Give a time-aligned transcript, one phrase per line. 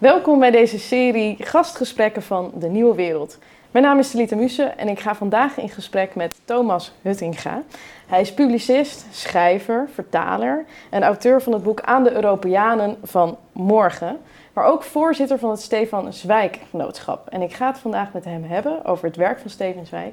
[0.00, 3.38] Welkom bij deze serie Gastgesprekken van de Nieuwe Wereld.
[3.70, 7.62] Mijn naam is Telita Muse en ik ga vandaag in gesprek met Thomas Huttinga.
[8.06, 14.18] Hij is publicist, schrijver, vertaler en auteur van het boek Aan de Europeanen van Morgen,
[14.52, 17.28] maar ook voorzitter van het Stefan Zweig-genootschap.
[17.28, 20.12] En ik ga het vandaag met hem hebben over het werk van Stefan Zweig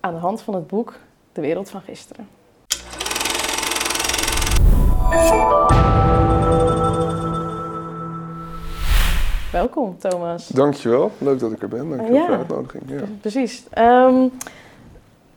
[0.00, 0.94] aan de hand van het boek
[1.32, 2.28] De Wereld van Gisteren.
[9.52, 10.48] Welkom, Thomas.
[10.48, 11.10] Dankjewel.
[11.18, 11.88] Leuk dat ik er ben.
[11.88, 12.26] Dankjewel Ja.
[12.26, 12.82] voor de uitnodiging.
[12.86, 13.00] Ja.
[13.20, 13.64] Precies.
[13.70, 14.26] Ehm,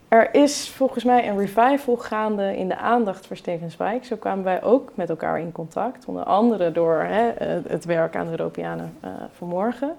[0.08, 4.04] er is volgens mij een revival gaande in de aandacht voor Steven Zweig.
[4.04, 6.04] Zo kwamen wij ook met elkaar in contact.
[6.06, 9.92] Onder andere door hè, eh, het werk aan de Europeanen eh, vanmorgen.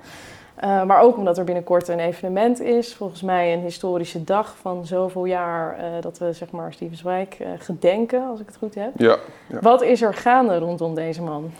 [0.56, 2.96] Eh, maar ook omdat er binnenkort een evenement is.
[2.96, 7.48] Volgens mij een historische dag van zoveel jaar dat we zeg maar Steven Zweig eh,
[7.58, 8.92] gedenken, als ik het goed heb.
[8.96, 9.60] Ja, ja.
[9.62, 11.52] Wat is er gaande rondom deze man?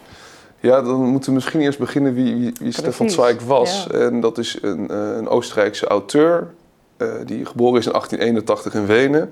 [0.60, 3.88] Ja, dan moeten we misschien eerst beginnen wie, wie, wie Stefan Zweig was.
[3.92, 3.98] ja.
[3.98, 6.48] En dat is een, eh, een Oostenrijkse auteur.
[6.98, 9.32] eh, die geboren is in 1881 in Wenen.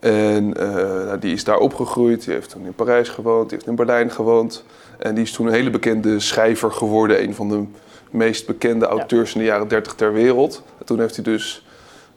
[0.00, 0.74] En eh,
[1.06, 2.24] nou, die is daar opgegroeid.
[2.24, 3.48] Die heeft toen in Parijs gewoond.
[3.48, 4.64] Die heeft in Berlijn gewoond.
[4.98, 7.22] En die is toen een hele bekende schrijver geworden.
[7.22, 7.64] Een van de
[8.10, 10.62] meest bekende auteurs in de jaren 30 ter wereld.
[10.78, 11.64] En toen heeft hij dus...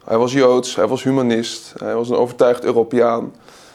[0.06, 3.32] Hij was Joods, hij was humanist, hij was een overtuigd Europeaan.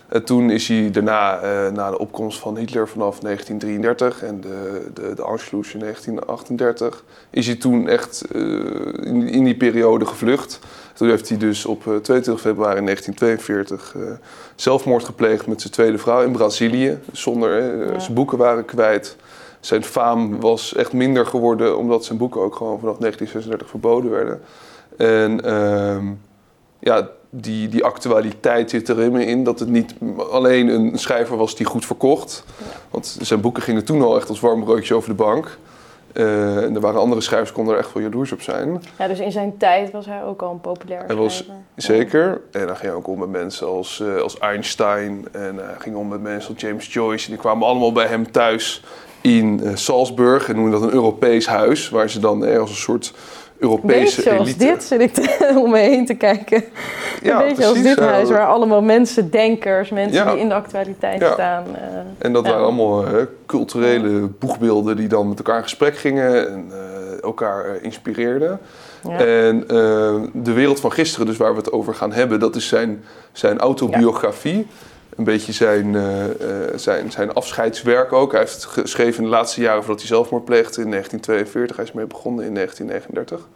[0.09, 4.87] En toen is hij daarna, eh, na de opkomst van Hitler vanaf 1933 en de,
[4.95, 8.41] de, de Anschluss in 1938, is hij toen echt eh,
[9.06, 10.61] in, in die periode gevlucht.
[10.98, 14.03] Toen heeft hij dus op eh, 22 februari 1942 eh,
[14.55, 16.98] zelfmoord gepleegd met zijn tweede vrouw in Brazilië.
[17.12, 17.98] Zonder, eh, Ja.
[17.98, 19.17] Zijn boeken waren kwijt.
[19.61, 24.41] Zijn faam was echt minder geworden omdat zijn boeken ook gewoon vanaf 1936 verboden werden.
[24.97, 26.06] En ehm,
[26.78, 29.95] ja, die, die actualiteit zit er helemaal in dat het niet
[30.31, 32.45] alleen een schrijver was die goed verkocht.
[32.91, 35.59] Want zijn boeken gingen toen al echt als warm broodje over de bank.
[36.12, 38.83] Eh, en er waren andere schrijvers die konden er echt wel jaloers op zijn.
[38.99, 41.45] Ja, dus in zijn tijd was hij ook al een populair Hij was.
[41.77, 42.41] Zeker.
[42.51, 45.28] En dan ging hij ook om met mensen als, eh, als Einstein.
[45.33, 47.25] En hij ging om met mensen als James Joyce.
[47.25, 48.84] En die kwamen allemaal bij hem thuis
[49.21, 50.49] in eh, Salzburg.
[50.49, 51.89] En noemden dat een Europees huis.
[51.89, 53.12] Waar ze dan als een soort
[53.59, 54.59] Europese Beetje elite...
[54.59, 56.65] dit zit ik te- om me heen te kijken.
[57.23, 58.11] Ja, een beetje als precies, dit ja.
[58.11, 60.31] huis, waar allemaal mensen, denkers, mensen Ja.
[60.33, 61.33] die in de actualiteit Ja.
[61.33, 61.65] staan.
[61.75, 61.81] eh,
[62.19, 63.13] En dat waren allemaal eh,
[63.47, 68.61] culturele boegbeelden die dan met elkaar in gesprek gingen en eh, elkaar inspireerden.
[69.19, 69.65] En
[70.33, 73.59] de wereld van gisteren, dus waar we het over gaan hebben, dat is zijn, zijn
[73.59, 74.67] autobiografie.
[75.19, 78.31] Een beetje zijn, eh, eh, zijn, zijn afscheidswerk ook.
[78.31, 81.77] Hij heeft geschreven in de laatste jaren voordat hij zelfmoord pleegde in 1942.
[81.77, 83.49] Hij is mee begonnen in 1939.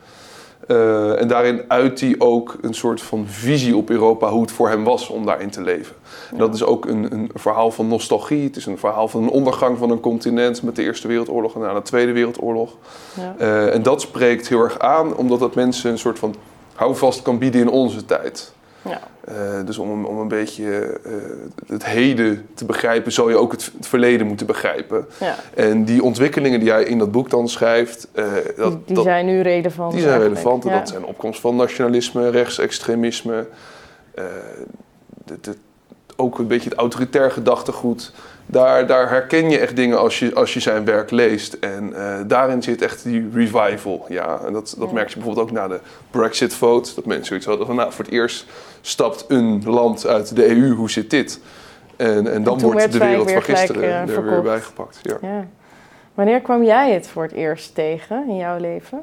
[0.66, 4.68] Eh, en daarin uit hij ook een soort van visie op Europa, hoe het voor
[4.68, 5.96] hem was om daarin te leven.
[6.30, 8.44] En dat is ook een, een verhaal van nostalgie.
[8.44, 11.60] Het is een verhaal van een ondergang van een continent met de Eerste Wereldoorlog en
[11.60, 12.76] na de Tweede Wereldoorlog.
[13.14, 13.68] ja.
[13.70, 16.34] En dat spreekt heel erg aan, omdat dat mensen een soort van
[16.74, 18.52] houvast kan bieden in onze tijd.
[18.84, 19.00] Ja.
[19.24, 19.34] Eh,
[19.66, 21.12] dus om, om een beetje eh,
[21.66, 25.06] het heden te begrijpen, zou je ook het, het verleden moeten begrijpen.
[25.20, 25.34] Ja.
[25.54, 28.24] En die ontwikkelingen die hij in dat boek dan schrijft, eh,
[28.56, 29.92] dat, die die dat- zijn nu relevant.
[29.92, 30.64] die zijn relevant.
[30.64, 30.78] En Ja.
[30.78, 33.46] dat zijn opkomst van nationalisme, rechtsextremisme.
[35.26, 35.56] het-
[36.16, 38.12] ook een beetje het autoritair gedachtegoed.
[38.46, 41.52] Daar, daar herken je echt dingen als je, als je zijn werk leest.
[41.52, 44.06] En eh, daarin zit echt die revival.
[44.08, 44.94] Ja, en dat, dat Ja.
[44.94, 45.80] merk je bijvoorbeeld ook na de
[46.10, 46.94] Brexit-vote.
[46.94, 48.46] Dat mensen zoiets hadden van, nou, voor het eerst
[48.80, 50.74] stapt een land uit de EU.
[50.74, 51.40] Hoe zit dit?
[51.96, 54.98] En, en dan wordt de wereld van gelijk, gisteren eh, er weer bijgepakt.
[55.02, 55.16] Ja.
[55.20, 55.46] Ja.
[56.14, 59.00] Wanneer kwam jij het voor het eerst tegen in jouw leven?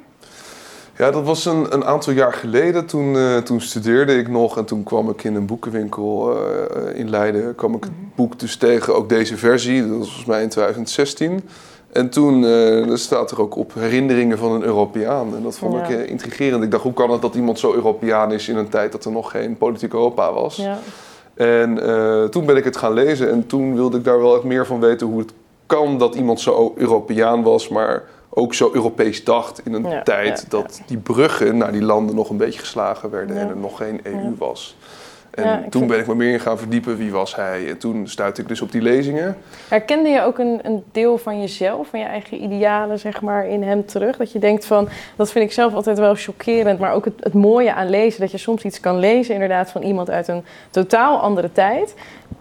[0.99, 2.85] Ja, dat was een, een aantal jaar geleden.
[2.85, 7.09] Toen, eh, toen studeerde ik nog en toen kwam ik in een boekenwinkel eh, in
[7.09, 7.55] Leiden.
[7.55, 9.81] kwam ik het boek dus tegen, ook deze versie.
[9.81, 11.49] Dat was volgens mij in 2016.
[11.91, 15.35] En toen eh, er staat er ook op herinneringen van een Europeaan.
[15.35, 15.87] En dat vond Ja.
[15.87, 16.63] ik intrigerend.
[16.63, 19.11] Ik dacht, hoe kan het dat iemand zo Europeaan is in een tijd dat er
[19.11, 20.55] nog geen politiek Europa was?
[20.55, 20.79] Ja.
[21.33, 21.79] En
[22.31, 24.79] toen ben ik het gaan lezen en toen wilde ik daar wel echt meer van
[24.79, 25.33] weten hoe het
[25.65, 30.81] kan dat iemand zo Europeaan was, maar ook zo Europees dacht in een tijd dat
[30.85, 34.35] die bruggen naar die landen nog een beetje geslagen werden en er nog geen EU
[34.37, 34.75] was.
[35.31, 37.69] En Ja, toen vind- ben ik me meer in gaan verdiepen wie was hij.
[37.69, 39.37] En toen stuitte ik dus op die lezingen.
[39.69, 43.63] Herkende je ook een, een deel van jezelf, van je eigen idealen, zeg maar, in
[43.63, 44.17] hem terug?
[44.17, 47.33] Dat je denkt van, dat vind ik zelf altijd wel chockerend, maar ook het, het
[47.33, 51.17] mooie aan lezen, dat je soms iets kan lezen inderdaad van iemand uit een totaal
[51.19, 51.95] andere tijd.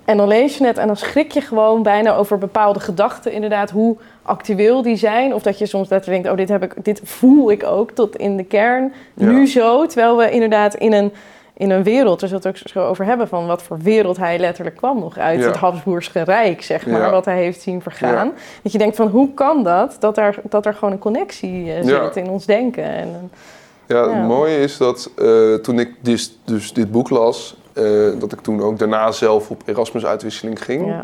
[0.05, 3.71] En dan lees je het en dan schrik je gewoon bijna over bepaalde gedachten, inderdaad,
[3.71, 5.35] hoe actueel die zijn.
[5.35, 7.91] Of dat je soms dat je denkt, oh, dit, heb ik, dit voel ik ook
[7.91, 9.27] tot in de kern, Ja.
[9.31, 9.87] nu zo.
[9.87, 11.13] Terwijl we inderdaad in een,
[11.59, 14.39] in een wereld, we zullen het ook zo over hebben, van wat voor wereld hij
[14.39, 15.47] letterlijk kwam nog uit Ja.
[15.47, 17.11] het Habsburgse Rijk, zeg maar, Ja.
[17.11, 18.33] wat hij heeft zien vergaan.
[18.63, 21.85] Dat je denkt van, hoe kan dat, dat er, dat er gewoon een connectie eh,
[21.85, 22.85] zit in ons denken.
[22.85, 23.39] En, eh,
[23.87, 24.15] Ja, Ja.
[24.15, 27.57] het mooie is dat eh, toen ik dus, dus dit boek las,
[28.19, 30.95] dat ik toen ook daarna zelf op Erasmus-uitwisseling ging.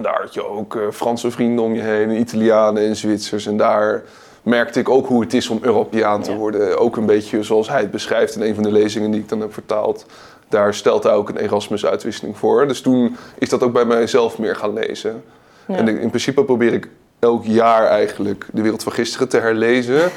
[0.00, 3.46] Daar had je ook Franse vrienden om je heen, en Italianen en Zwitsers.
[3.46, 4.02] En daar
[4.46, 6.36] merkte ik ook hoe het is om Europeaan te Ja.
[6.36, 6.78] worden.
[6.78, 9.40] Ook een beetje zoals hij het beschrijft in een van de lezingen die ik dan
[9.40, 10.06] heb vertaald.
[10.48, 12.68] Daar stelt hij ook een Erasmus-uitwisseling voor.
[12.68, 15.22] Dus toen is dat ook bij mijzelf meer gaan lezen.
[15.66, 15.76] Ja.
[15.76, 16.88] En in principe probeer ik
[17.18, 20.00] elk jaar eigenlijk de wereld van gisteren te herlezen.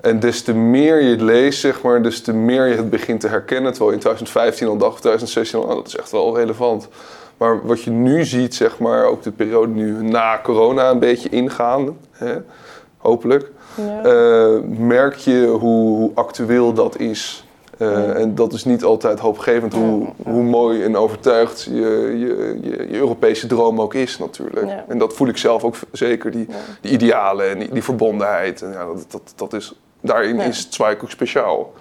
[0.00, 3.20] En des te meer je het leest, zeg maar, des te meer je het begint
[3.20, 3.70] te herkennen.
[3.70, 6.88] Terwijl je in 2015 al dacht, of 2016 al, ah, dat is echt wel relevant.
[7.36, 11.28] Maar wat je nu ziet, zeg maar, ook de periode nu na corona een beetje
[11.28, 12.34] ingaan, hè,
[12.96, 14.02] hopelijk, Ja.
[14.02, 17.44] eh, merk je hoe, hoe actueel dat is.
[17.78, 18.12] Eh, Ja.
[18.12, 21.72] En dat is niet altijd hoopgevend, hoe, hoe mooi en overtuigd je,
[22.18, 24.66] je, je, je Europese droom ook is natuurlijk.
[24.88, 26.46] En dat voel ik zelf ook zeker, die,
[26.80, 28.62] die idealen en die, die verbondenheid.
[28.62, 31.72] En ja, dat, dat, dat is, daarin is Zweig ook speciaal.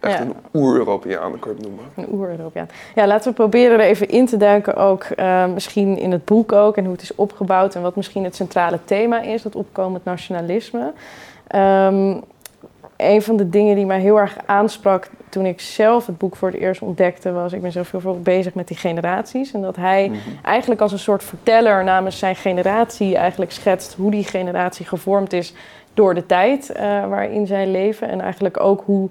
[0.00, 0.20] Echt Ja.
[0.20, 1.84] een oer-Europeaan, kan je het noemen.
[1.96, 2.68] Een oer-Europeaan.
[2.94, 5.02] Ja, laten we proberen er even in te duiken ook.
[5.02, 8.36] eh, misschien in het boek ook en hoe het is opgebouwd en wat misschien het
[8.36, 10.92] centrale thema is, dat opkomend nationalisme.
[11.46, 12.14] Ehm,
[12.96, 16.48] een van de dingen die mij heel erg aansprak toen ik zelf het boek voor
[16.48, 19.52] het eerst ontdekte, was ik ben zelf heel veel bezig met die generaties.
[19.52, 20.18] En dat hij Mhm.
[20.42, 25.54] eigenlijk als een soort verteller namens zijn generatie eigenlijk schetst hoe die generatie gevormd is
[25.94, 28.08] door de tijd eh, waarin zij leven.
[28.08, 29.08] En eigenlijk ook hoe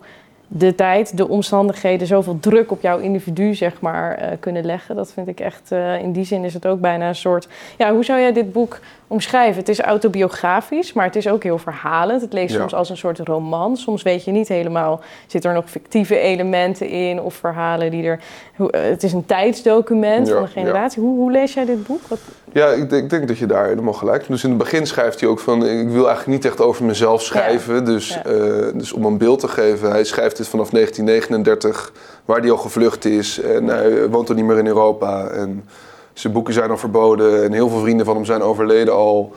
[0.47, 4.95] de tijd, de omstandigheden zoveel druk op jouw individu zeg maar eh, kunnen leggen.
[4.95, 7.47] Dat vind ik echt, eh, in die zin is het ook bijna een soort...
[7.77, 8.79] Ja, hoe zou jij dit boek
[9.11, 9.59] omschrijven?
[9.59, 12.21] Het is autobiografisch, maar het is ook heel verhalend.
[12.21, 12.59] Het leest Ja.
[12.59, 13.77] soms als een soort roman.
[13.77, 18.19] Soms weet je niet helemaal, zit er nog fictieve elementen in of verhalen die er...
[18.55, 21.01] Hoe, eh, het is een tijdsdocument Ja, van een generatie.
[21.01, 22.01] Hoe, hoe lees jij dit boek?
[22.07, 22.19] Wat,
[22.53, 24.29] Ja, ik denk, ik denk dat je daar helemaal gelijk hebt.
[24.29, 25.65] Dus in het begin schrijft hij ook van...
[25.65, 27.85] ik wil eigenlijk niet echt over mezelf schrijven.
[27.85, 28.33] Dus, eh,
[28.73, 29.89] dus om een beeld te geven...
[29.91, 31.91] hij schrijft dit vanaf 1939,
[32.25, 33.39] waar hij al gevlucht is.
[33.41, 35.27] En hij woont al niet meer in Europa.
[35.27, 35.63] En
[36.13, 37.43] zijn boeken zijn al verboden.
[37.43, 39.33] En heel veel vrienden van hem zijn overleden al.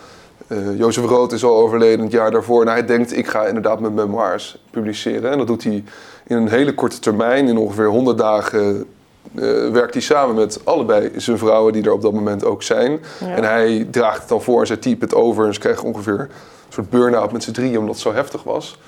[0.47, 2.63] Eh Jozef Rood is al overleden het jaar daarvoor.
[2.63, 5.31] En hij denkt, ik ga inderdaad mijn memoirs publiceren.
[5.31, 5.85] En dat doet hij
[6.27, 7.49] in een hele korte termijn.
[7.49, 8.87] In ongeveer 100 dagen
[9.35, 13.01] eh, werkt hij samen met allebei zijn vrouwen die er op dat moment ook zijn.
[13.21, 13.35] Ja.
[13.35, 15.47] En hij draagt het dan voor en zij typen het over.
[15.47, 16.29] En ze krijgen ongeveer een
[16.69, 18.79] soort burn-out met z'n drieën, omdat het zo heftig was.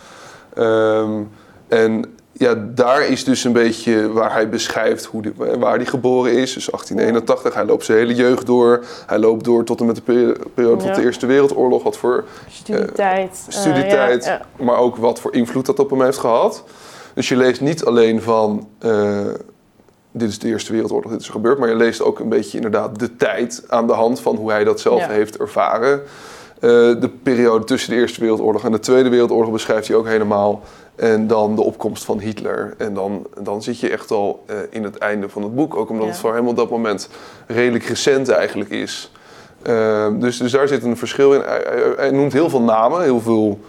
[0.55, 1.23] Ehm,
[1.69, 6.33] en ja, daar is dus een beetje waar hij beschrijft hoe die- waar hij geboren
[6.33, 6.53] is.
[6.53, 8.85] Dus 1881, hij loopt zijn hele jeugd door.
[9.07, 10.87] Hij loopt door tot en met de peri- periode Ja.
[10.87, 11.83] tot de Eerste Wereldoorlog.
[11.83, 13.45] Wat voor studietijd.
[13.49, 14.65] eh, studietijd, ja, ja.
[14.65, 16.65] maar ook wat voor invloed dat op hem heeft gehad.
[17.15, 19.21] Dus je leest niet alleen van, eh,
[20.13, 22.57] dit is de Eerste Wereldoorlog, dit is er gebeurd, maar je leest ook een beetje
[22.57, 26.03] inderdaad de tijd aan de hand van hoe hij dat zelf heeft ervaren.
[26.61, 30.61] Eh, de periode tussen de Eerste Wereldoorlog en de Tweede Wereldoorlog beschrijft hij ook helemaal.
[30.97, 32.75] En dan de opkomst van Hitler.
[32.79, 35.77] En dan, dan zit je echt al eh, in het einde van het boek.
[35.77, 36.11] Ook omdat Ja.
[36.11, 37.09] het voor hem op dat moment
[37.47, 39.11] redelijk recent eigenlijk is.
[39.63, 41.41] Eh, dus, dus daar zit een verschil in.
[41.41, 43.61] Hij, hij- hij noemt heel veel namen, heel veel.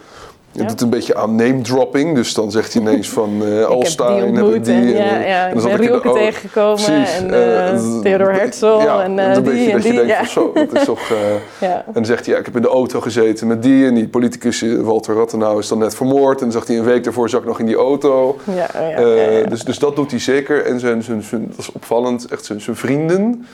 [0.56, 2.14] Het doet een beetje aan name dropping.
[2.14, 4.34] Dus dan zegt hij ineens van eh Ik heb Alstein.
[4.34, 6.08] die heb ik die, en, ja, ja, en dan zat ben ik in de Rielke
[6.08, 6.84] o- tegengekomen
[7.16, 9.92] en eh, eh, d- Theodor Herzl ja, en eh, een die beetje en dat je
[9.92, 11.10] denkt zo, dat is toch...
[11.10, 11.16] eh,
[11.68, 11.74] Ja.
[11.86, 14.08] en dan zegt hij, ja, ik heb in de auto gezeten met die en die
[14.08, 16.36] politicus eh, Walter Rathenau is dan net vermoord.
[16.38, 18.36] En dan zegt hij, een week daarvoor zat ik nog in die auto.
[18.56, 19.46] Ja, Eh, ja.
[19.48, 20.64] Dus, dus dat doet hij zeker.
[20.64, 23.46] En zijn, zijn, zijn, dat is opvallend, echt zijn, zijn vrienden.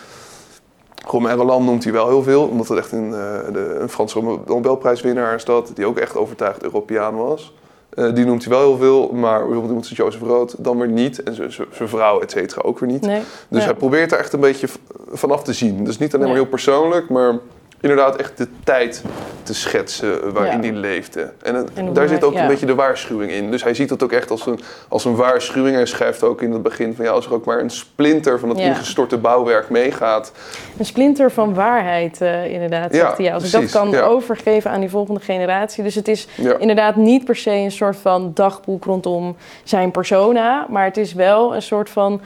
[1.07, 4.39] Romain Roland noemt hij wel heel veel, omdat het echt een, eh, de, een Franse
[4.47, 5.71] Nobelprijswinnaar is dat.
[5.75, 7.55] Die ook echt overtuigd Europeaan was.
[7.91, 10.89] Eh, die noemt hij wel heel veel, maar bijvoorbeeld iemand als Jozef Rood dan weer
[10.89, 11.23] niet.
[11.23, 13.01] En zijn- vrouw, et cetera, ook weer niet.
[13.03, 13.23] Nee.
[13.49, 14.69] Dus hij probeert er echt een beetje
[15.13, 15.85] vanaf te zien.
[15.85, 17.39] Dus niet alleen maar heel persoonlijk, maar
[17.85, 19.03] inderdaad echt de tijd
[19.43, 20.69] te schetsen waarin Ja.
[20.69, 21.33] hij leefde.
[21.43, 22.43] En, het- En hoe daar zit ook ja.
[22.43, 23.51] een beetje de waarschuwing in.
[23.51, 25.75] Dus hij ziet het ook echt als een, als een waarschuwing.
[25.77, 28.49] Hij schrijft ook in het begin van ja, als er ook maar een splinter van
[28.49, 28.65] het Ja.
[28.65, 30.33] ingestorte bouwwerk meegaat.
[30.79, 33.35] Een splinter van waarheid, eh, inderdaad, zegt hij.
[33.35, 35.83] Als ik dat kan overgeven aan die volgende generatie.
[35.85, 40.67] Dus het is inderdaad niet per se een soort van dagboek rondom zijn persona.
[40.71, 42.21] Maar het is wel een soort van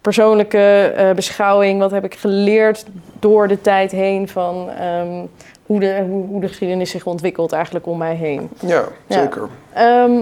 [0.00, 1.78] persoonlijke eh, beschouwing.
[1.80, 2.84] Wat heb ik geleerd
[3.24, 5.26] door de tijd heen van ehm,
[5.66, 8.48] hoe, de, hoe, hoe de geschiedenis zich ontwikkelt eigenlijk om mij heen.
[8.60, 9.20] Ja, Ja.
[9.20, 9.48] zeker.
[9.72, 10.12] Ehm,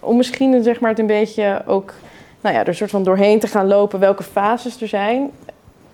[0.00, 1.94] om misschien zeg maar, het een beetje ook
[2.40, 5.30] nou ja, er een soort van doorheen te gaan lopen welke fases er zijn.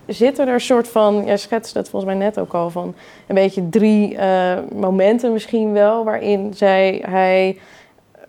[0.06, 2.94] Zitten er een soort van, jij schetste het volgens mij net ook al, van
[3.26, 7.59] een beetje drie eh, momenten misschien wel, waarin zij, hij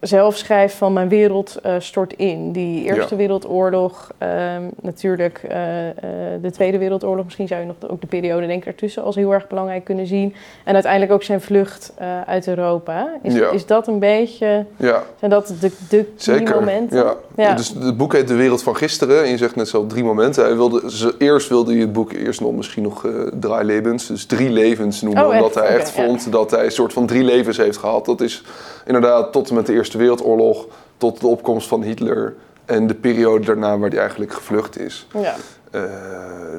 [0.08, 2.52] zelf schrijft van mijn wereld uh, stort in.
[2.52, 5.96] Die Eerste Wereldoorlog, ehm, natuurlijk eh, eh,
[6.42, 7.24] de Tweede Wereldoorlog.
[7.24, 10.08] Misschien zou je nog ook de periode denk ik ertussen als heel erg belangrijk kunnen
[10.08, 10.36] zien.
[10.64, 11.94] En uiteindelijk ook zijn vlucht
[12.26, 13.10] uit Europa.
[13.22, 15.04] Is, is dat een beetje, ja.
[15.20, 16.56] zijn dat de, de Zeker.
[16.56, 17.16] momenten?
[17.36, 17.54] Ja.
[17.54, 19.24] Dus het boek heet De Wereld van Gisteren.
[19.24, 20.44] En je zegt net zo drie momenten.
[20.44, 23.08] Hij wilde, ze, eerst wilde je het boek eerst nog misschien nog
[23.40, 24.08] drie levens.
[24.08, 25.26] Dus drie levens noemen.
[25.26, 28.06] Oh, omdat hij echt vond dat hij een soort van drie levens heeft gehad.
[28.06, 28.44] Dat is
[28.86, 32.36] inderdaad tot en met de Eerste Wereldoorlog, tot de opkomst van Hitler
[32.66, 35.08] en de periode daarna waar hij eigenlijk gevlucht is.
[35.14, 35.36] Ja.
[35.72, 35.82] Uh,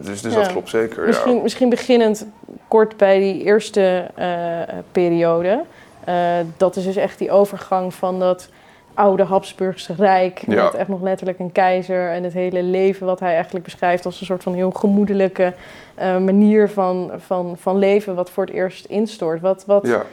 [0.02, 1.06] dus dus dat klopt zeker.
[1.06, 1.42] Misschien, ja.
[1.42, 2.26] misschien beginnend
[2.68, 5.62] kort bij die eerste uh, periode.
[6.08, 6.14] Uh,
[6.56, 8.48] dat is dus echt die overgang van dat
[8.94, 10.42] oude Habsburgse Rijk.
[10.46, 10.64] Ja.
[10.64, 12.10] Met echt nog letterlijk een keizer.
[12.10, 15.54] En het hele leven wat hij eigenlijk beschrijft als een soort van heel gemoedelijke
[15.98, 18.14] manier van, van, van leven.
[18.14, 19.40] Wat voor het eerst instort.
[19.40, 20.04] Wat, wat, ja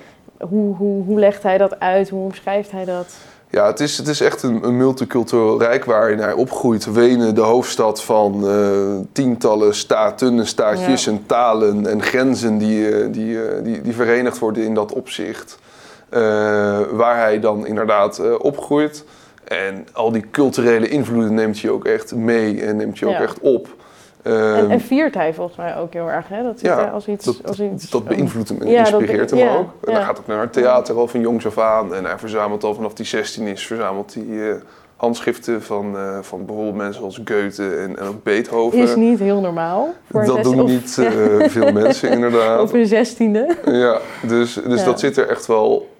[0.49, 2.09] hoe, hoe, hoe legt hij dat uit?
[2.09, 3.15] Hoe omschrijft hij dat?
[3.49, 6.91] Ja, het is, het is echt een, een multicultureel rijk waarin hij opgroeit.
[6.93, 13.13] Wenen, de hoofdstad van uh, tientallen staten en staatjes en talen en grenzen die, uh,
[13.13, 15.57] die, uh, die, die verenigd worden in dat opzicht.
[16.91, 19.05] waar hij dan inderdaad opgroeit.
[19.43, 23.39] En al die culturele invloeden neemt je ook echt mee en neemt je ook echt
[23.39, 23.67] op.
[24.23, 26.43] En, en, ehm, viert hij volgens mij ook heel erg, hè?
[26.43, 29.69] Dat ja, als iets, dat, als iets, dat beïnvloedt hem en inspireert hem ook.
[29.83, 31.95] En hij gaat ook naar het theater al van jongs af aan.
[31.95, 34.53] En hij verzamelt al vanaf die 16 is, verzamelt hij uh,
[34.95, 38.79] handschriften van, uh, van bijvoorbeeld mensen als Goethe en, en ook Beethoven.
[38.79, 39.93] Is niet heel normaal.
[40.11, 41.09] Voor dat doen niet uh,
[41.49, 42.61] veel mensen inderdaad.
[42.61, 43.55] Op hun zestiende.
[43.65, 45.92] Ja, dus, dus dat zit er echt wel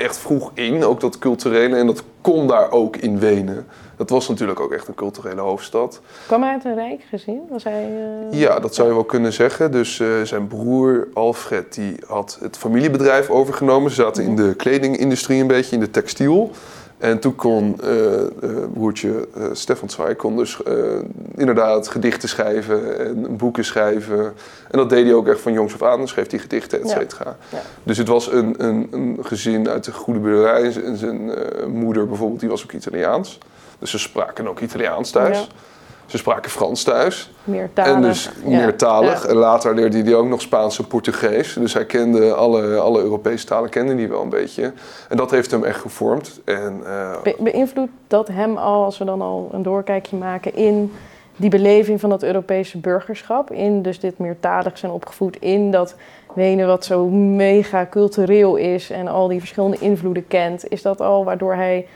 [0.00, 1.76] echt vroeg in, ook dat culturele.
[1.76, 3.66] En dat kon daar ook in Wenen.
[3.96, 6.00] Dat was natuurlijk ook echt een culturele hoofdstad.
[6.26, 7.40] Kwam hij uit een rijk gezin?
[7.50, 7.88] Was hij,
[8.30, 8.40] uh...
[8.40, 9.72] Ja, dat zou je wel kunnen zeggen.
[9.72, 13.90] Dus uh, zijn broer Alfred die had het familiebedrijf overgenomen.
[13.90, 16.50] Ze zaten in de kledingindustrie een beetje, in de textiel.
[17.00, 18.22] En toen kon uh,
[18.72, 20.58] broertje Stefan Zweig kon dus
[21.34, 24.24] inderdaad gedichten schrijven en boeken schrijven.
[24.70, 25.98] En dat deed hij ook echt van jongs af aan.
[25.98, 27.36] Dan schreef hij gedichten, et cetera.
[27.48, 27.60] Ja.
[27.82, 30.74] Dus het was een, een, een, gezin uit de goede boerderij.
[30.84, 31.30] En zijn
[31.72, 33.38] moeder bijvoorbeeld, die was ook Italiaans.
[33.78, 35.48] Dus ze spraken ook Italiaans thuis.
[36.10, 37.30] Ze spraken Frans thuis.
[37.44, 37.94] Meertalig.
[37.94, 39.26] En dus meertalig.
[39.26, 41.54] En later leerde hij ook nog Spaans en Portugees.
[41.54, 44.72] Dus hij kende alle, alle Europese talen kende hij wel een beetje.
[45.08, 46.40] En dat heeft hem echt gevormd.
[46.44, 50.92] En, uh, Be beïnvloedt dat hem al, als we dan al een doorkijkje maken, in
[51.36, 53.50] die beleving van dat Europese burgerschap?
[53.50, 55.94] In dus dit meertalig zijn opgevoed, in dat
[56.34, 60.68] Wenen wat zo mega cultureel is en al die verschillende invloeden kent.
[60.68, 61.86] Is dat al waardoor hij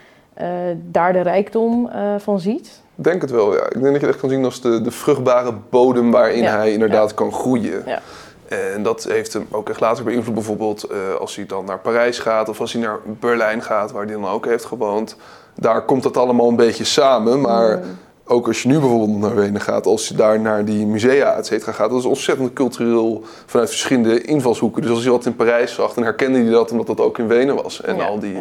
[0.41, 2.83] uh, daar de rijkdom uh, van ziet?
[2.97, 3.63] Ik denk het wel, ja.
[3.63, 6.71] Ik denk dat je het echt kan zien als de, de vruchtbare bodem waarin hij
[6.71, 7.83] inderdaad kan groeien.
[7.85, 8.01] Ja.
[8.47, 10.33] En dat heeft hem ook echt later beïnvloed.
[10.33, 14.05] Bijvoorbeeld uh, als hij dan naar Parijs gaat of als hij naar Berlijn gaat, waar
[14.05, 15.15] hij dan ook heeft gewoond.
[15.55, 17.77] Daar komt dat allemaal een beetje samen, maar...
[17.77, 21.33] Mm ook als je nu bijvoorbeeld naar Wenen gaat, als je daar naar die musea,
[21.35, 24.81] et cetera, gaat, dat is ontzettend cultureel vanuit verschillende invalshoeken.
[24.81, 27.27] Dus als je wat in Parijs zag, dan herkende je dat omdat dat ook in
[27.27, 27.81] Wenen was.
[27.81, 28.37] En al die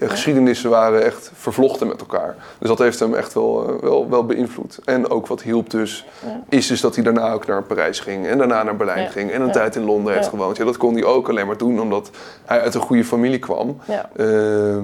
[0.00, 2.36] geschiedenissen waren echt vervlochten met elkaar.
[2.58, 4.78] Dus dat heeft hem echt wel, eh, wel, wel beïnvloed.
[4.84, 6.06] En ook wat hielp dus,
[6.48, 9.40] is dus dat hij daarna ook naar Parijs ging en daarna naar Berlijn ging en
[9.40, 10.56] een tijd in Londen heeft gewoond.
[10.56, 12.10] Ja, dat kon hij ook alleen maar doen omdat
[12.44, 13.76] hij uit een goede familie kwam.
[14.16, 14.76] Uh,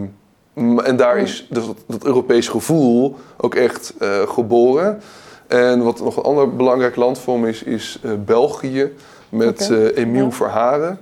[0.85, 5.01] en daar is dus dat, dat Europese gevoel ook echt uh, geboren.
[5.47, 8.93] En wat nog een ander belangrijk land voor me is, is uh, België
[9.29, 9.83] met okay.
[9.83, 10.31] uh, Emiel ja.
[10.31, 10.99] Verharen.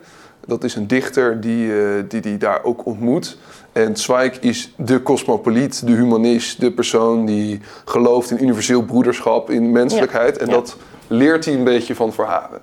[0.47, 1.73] Dat is een dichter die,
[2.07, 3.37] die die daar ook ontmoet.
[3.73, 9.73] En Zweig is de cosmopoliet, de humanist, de persoon die gelooft in universeel broederschap, in
[9.73, 10.35] menselijkheid.
[10.35, 10.41] Ja.
[10.41, 10.53] En ja.
[10.53, 12.61] dat leert hij een beetje van Verharen.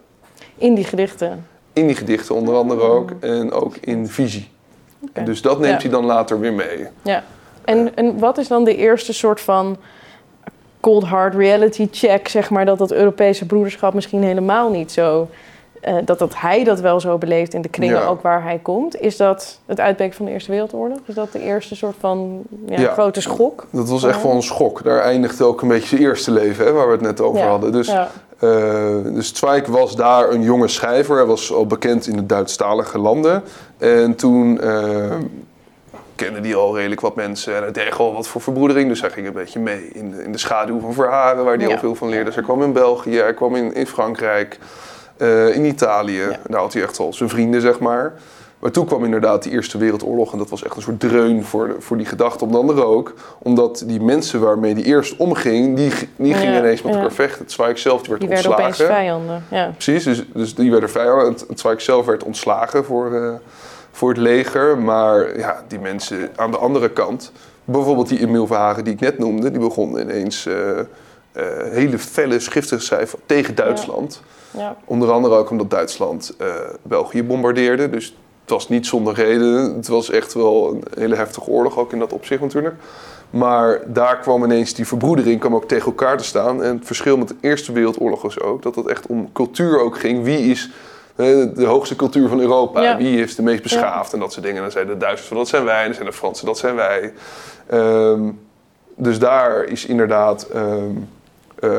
[0.57, 1.45] In die gedichten?
[1.74, 3.12] In die gedichten onder andere ook.
[3.19, 4.50] En ook in visie.
[5.10, 5.24] Okay.
[5.24, 5.89] Dus dat neemt ja.
[5.89, 6.88] hij dan later weer mee.
[7.01, 7.24] Ja.
[7.65, 9.77] En, en wat is dan de eerste soort van
[10.79, 15.27] cold hard reality check, zeg maar, dat dat Europese broederschap misschien helemaal niet zo.
[15.88, 18.05] Uh, dat, dat hij dat wel zo beleeft in de kringen ja.
[18.05, 19.01] ook waar hij komt.
[19.01, 20.98] Is dat het uitbreken van de Eerste Wereldoorlog?
[21.05, 22.93] Is dat de eerste soort van ja, ja.
[22.93, 23.67] grote schok?
[23.72, 24.84] Dat was echt wel een schok.
[24.84, 27.72] Daar eindigde ook een beetje zijn eerste leven, hè, waar we het net over hadden.
[27.72, 27.93] Dus,
[29.03, 31.15] dus Zweig was daar een jonge schrijver.
[31.15, 33.43] Hij was al bekend in de Duitsstalige landen.
[33.77, 35.13] En toen uh,
[36.15, 38.89] kende hij al redelijk wat mensen en hij deed al wat voor verbroedering.
[38.89, 41.67] Dus hij ging een beetje mee in de, in de schaduw van Verharen, waar hij
[41.67, 41.74] ja.
[41.74, 42.25] al veel van leerde.
[42.25, 44.60] Dus hij kwam in België, hij kwam in, in Frankrijk,
[45.17, 46.21] uh, in Italië.
[46.21, 46.39] Ja.
[46.48, 48.13] Daar had hij echt al zijn vrienden, zeg maar.
[48.62, 51.75] Maar toen kwam inderdaad de Eerste Wereldoorlog en dat was echt een soort dreun voor,
[51.80, 52.46] voor die gedachte.
[52.46, 56.82] Onder andere ook omdat die mensen waarmee die eerst omging, die, die gingen ja, ineens
[56.82, 57.00] met ja.
[57.00, 57.41] elkaar vechten.
[57.41, 58.72] Het Zweig zelf die werd die ontslagen.
[58.72, 59.44] Die werden opeens vijanden.
[59.50, 59.72] Ja.
[59.77, 61.27] Precies, dus, dus die werden vijanden.
[61.27, 63.34] Het, het Zweig zelf werd ontslagen voor, uh,
[63.91, 64.77] voor het leger.
[64.77, 67.32] Maar ja, die mensen aan de andere kant,
[67.65, 72.39] bijvoorbeeld die Emil Verhagen die ik net noemde, die begon ineens uh, uh, hele felle
[72.39, 74.22] schriften te schrijven tegen Duitsland.
[74.58, 74.75] Ja.
[74.86, 76.48] Onder andere ook omdat Duitsland uh,
[76.82, 77.89] België bombardeerde.
[77.89, 79.75] Dus het was niet zonder reden.
[79.75, 82.75] Het was echt wel een hele heftige oorlog, ook in dat opzicht natuurlijk.
[83.29, 86.63] Maar daar kwam ineens die verbroedering kwam ook tegen elkaar te staan.
[86.63, 90.00] En het verschil met de Eerste Wereldoorlog was ook dat het echt om cultuur ook
[90.00, 90.24] ging.
[90.24, 90.69] Wie is
[91.15, 92.98] de hoogste cultuur van Europa?
[92.98, 94.13] Wie is de meest beschaafd?
[94.13, 94.57] En dat soort dingen.
[94.57, 95.79] En dan zeiden de Duitsers van dat zijn wij.
[95.79, 97.13] En dan zijn de Fransen dat zijn wij.
[97.74, 98.39] Um,
[98.95, 101.10] dus daar is inderdaad um,
[101.60, 101.71] uh,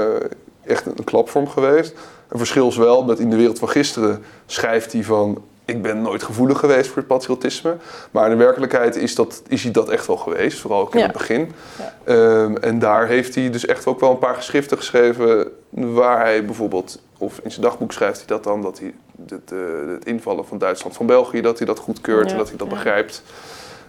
[0.65, 1.95] echt een klapvorm geweest.
[2.29, 5.43] Een verschil is wel dat in de wereld van gisteren schrijft hij van
[5.73, 7.77] ik ben nooit gevoelig geweest voor het patriotisme.
[8.11, 11.03] Maar in de werkelijkheid is, dat, is hij dat echt wel geweest, vooral ook in
[11.03, 11.53] het begin.
[11.79, 12.15] Ja.
[12.15, 15.53] Um, en daar heeft hij dus echt ook wel een paar geschriften geschreven...
[15.71, 18.63] waar hij bijvoorbeeld, of in zijn dagboek schrijft hij dat dan...
[18.63, 18.95] dat hij
[19.29, 19.61] het, uh,
[19.93, 22.33] het invallen van Duitsland van België, dat hij dat goedkeurt ja.
[22.33, 23.23] en dat hij dat begrijpt.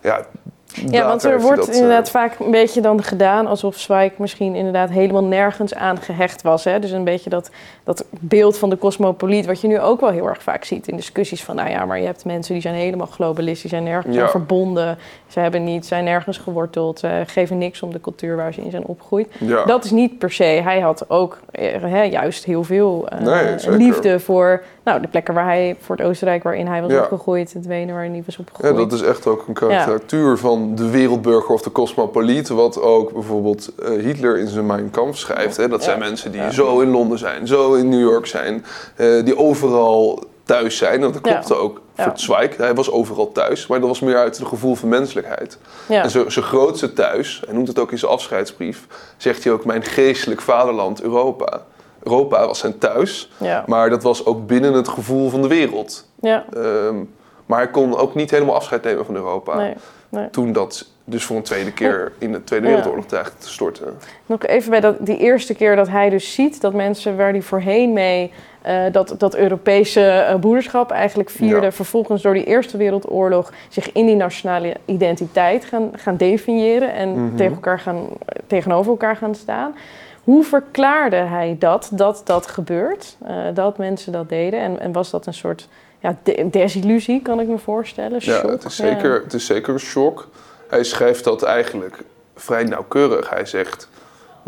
[0.01, 0.25] Ja,
[0.89, 4.89] ja, want er wordt inderdaad eh, vaak een beetje dan gedaan alsof Zweig misschien inderdaad
[4.89, 6.63] helemaal nergens aan gehecht was.
[6.63, 6.79] Hè?
[6.79, 7.49] Dus een beetje dat,
[7.83, 10.95] dat beeld van de cosmopoliet, wat je nu ook wel heel erg vaak ziet in
[10.95, 14.29] discussies van, nou ja, maar je hebt mensen die zijn helemaal globalistisch, zijn nergens aan
[14.29, 18.61] verbonden, ze hebben niet, zijn nergens geworteld, ze geven niks om de cultuur waar ze
[18.61, 19.27] in zijn opgegroeid.
[19.65, 20.43] Dat is niet per se.
[20.43, 25.45] Hij had ook eh, hè, juist heel veel uh, liefde voor nou, de plekken waar
[25.45, 28.73] hij, voor het Oostenrijk waarin hij was opgegroeid, het Wenen waarin hij was opgegroeid.
[28.73, 32.49] Ja, dat is echt ook een karakter van de wereldburger of de cosmopoliet.
[32.49, 35.57] Wat ook bijvoorbeeld uh, Hitler in zijn Mein Kampf schrijft.
[35.57, 35.67] Hè?
[35.67, 38.65] Dat zijn mensen die zo in Londen zijn, zo in New York zijn.
[38.97, 41.01] Uh, die overal thuis zijn.
[41.01, 42.57] Dat klopte ook voor Zweig.
[42.57, 43.67] Hij was overal thuis.
[43.67, 45.57] Maar dat was meer uit het gevoel van menselijkheid.
[45.87, 48.87] En zijn grootste thuis, hij noemt het ook in zijn afscheidsbrief...
[49.17, 51.61] zegt hij ook mijn geestelijk vaderland Europa.
[52.03, 53.31] Europa was zijn thuis.
[53.65, 56.07] Maar dat was ook binnen het gevoel van de wereld.
[56.19, 56.45] Ja.
[56.57, 57.13] Um,
[57.45, 59.55] maar hij kon ook niet helemaal afscheid nemen van Europa.
[59.55, 59.73] Nee.
[60.31, 63.23] Toen dat dus voor een tweede keer in de Tweede Wereldoorlog ja.
[63.23, 63.97] te storten.
[64.25, 67.41] Nog even bij dat, die eerste keer dat hij dus ziet dat mensen waar die
[67.41, 68.31] voorheen mee
[68.67, 74.05] uh, dat, dat Europese uh, broederschap eigenlijk vierde, vervolgens door die Eerste Wereldoorlog zich in
[74.05, 77.35] die nationale identiteit gaan, gaan definiëren en mm -hmm.
[77.35, 78.07] tegen elkaar gaan,
[78.47, 79.75] tegenover elkaar gaan staan.
[80.23, 84.59] Hoe verklaarde hij dat, dat dat gebeurt, uh, dat mensen dat deden?
[84.59, 85.67] En, en was dat een soort
[86.03, 88.21] ja, desillusie, kan ik me voorstellen.
[88.21, 88.43] Shock.
[88.43, 90.27] Ja, het is, zeker, het is zeker een shock.
[90.67, 92.03] Hij schrijft dat eigenlijk
[92.35, 93.29] vrij nauwkeurig.
[93.29, 93.87] Hij zegt,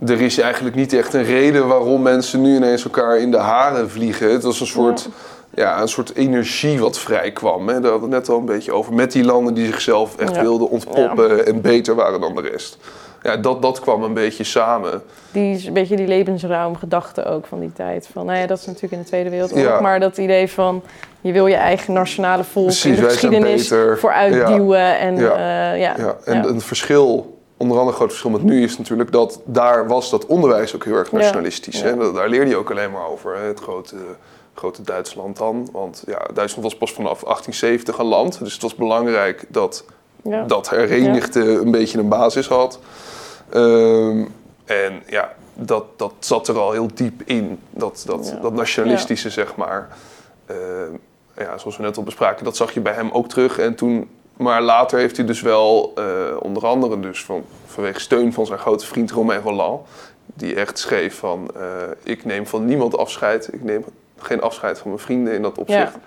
[0.05, 3.89] er is eigenlijk niet echt een reden waarom mensen nu ineens elkaar in de haren
[3.89, 4.31] vliegen.
[4.31, 5.09] Het was een soort,
[5.53, 5.81] ja.
[5.81, 7.67] een soort energie wat vrij kwam.
[7.67, 7.79] Hè.
[7.79, 8.93] Daar hadden we net al een beetje over.
[8.93, 12.77] Met die landen die zichzelf echt wilden ontpoppen en beter waren dan de rest
[13.25, 15.03] ja, dat, dat kwam een beetje samen.
[15.31, 18.09] Die is een beetje die levensruimgedachte ook van die tijd.
[18.11, 19.81] Van, nou ja, dat is natuurlijk in de Tweede Wereldoorlog.
[19.81, 20.83] Maar dat idee van,
[21.21, 24.79] je wil je eigen nationale volk Precies, de geschiedenis vooruitduwen.
[24.79, 24.97] Ja.
[24.97, 25.31] En, ja.
[25.31, 25.95] Uh, ja.
[25.97, 26.15] ja.
[26.25, 30.25] en een verschil, onder andere groot verschil met nu is natuurlijk dat daar was dat
[30.25, 31.81] onderwijs ook heel erg nationalistisch.
[31.81, 32.13] Hè?
[32.13, 33.95] Daar leerde je ook alleen maar over het grote
[34.53, 35.69] grote Duitsland dan.
[35.71, 38.39] Want ja, Duitsland was pas vanaf 1870 een land.
[38.39, 39.83] Dus het was belangrijk dat
[40.47, 42.79] dat herenigde een beetje een basis had.
[43.55, 44.33] Um,
[44.65, 49.55] en ja, dat, dat zat er al heel diep in, dat, dat, dat nationalistische, zeg
[49.55, 49.89] maar.
[50.51, 50.57] Uh,
[51.37, 53.59] ja, zoals we net al bespraken, dat zag je bij hem ook terug.
[53.59, 56.05] En toen, maar later heeft hij dus wel, uh,
[56.39, 59.87] onder andere dus van, vanwege steun van zijn grote vriend Romain Rolland,
[60.25, 61.63] die echt schreef van, uh,
[62.03, 63.85] ik neem van niemand afscheid, ik neem
[64.17, 65.93] geen afscheid van mijn vrienden in dat opzicht.
[65.93, 65.99] Ja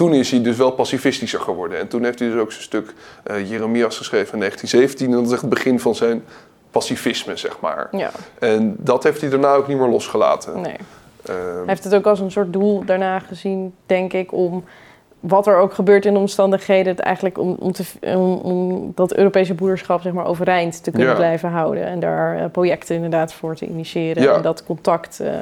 [0.00, 1.78] toen is hij dus wel pacifistischer geworden.
[1.78, 2.94] En toen heeft hij dus ook zijn stuk
[3.30, 5.06] uh, Jeremias geschreven in 1917.
[5.06, 6.24] En dat is echt het begin van zijn
[6.70, 7.88] pacifisme, zeg maar.
[7.92, 8.10] Ja.
[8.38, 10.60] En dat heeft hij daarna ook niet meer losgelaten.
[10.60, 10.76] Nee.
[11.30, 14.64] Uh, hij heeft het ook als een soort doel daarna gezien, denk ik, om
[15.20, 19.14] wat er ook gebeurt in de omstandigheden, het eigenlijk om, om, te, om, om, dat
[19.14, 21.84] Europese broederschap zeg maar, overeind te kunnen blijven houden.
[21.84, 24.34] En daar uh, projecten inderdaad voor te initiëren ja.
[24.34, 25.34] en dat contact uh, uh,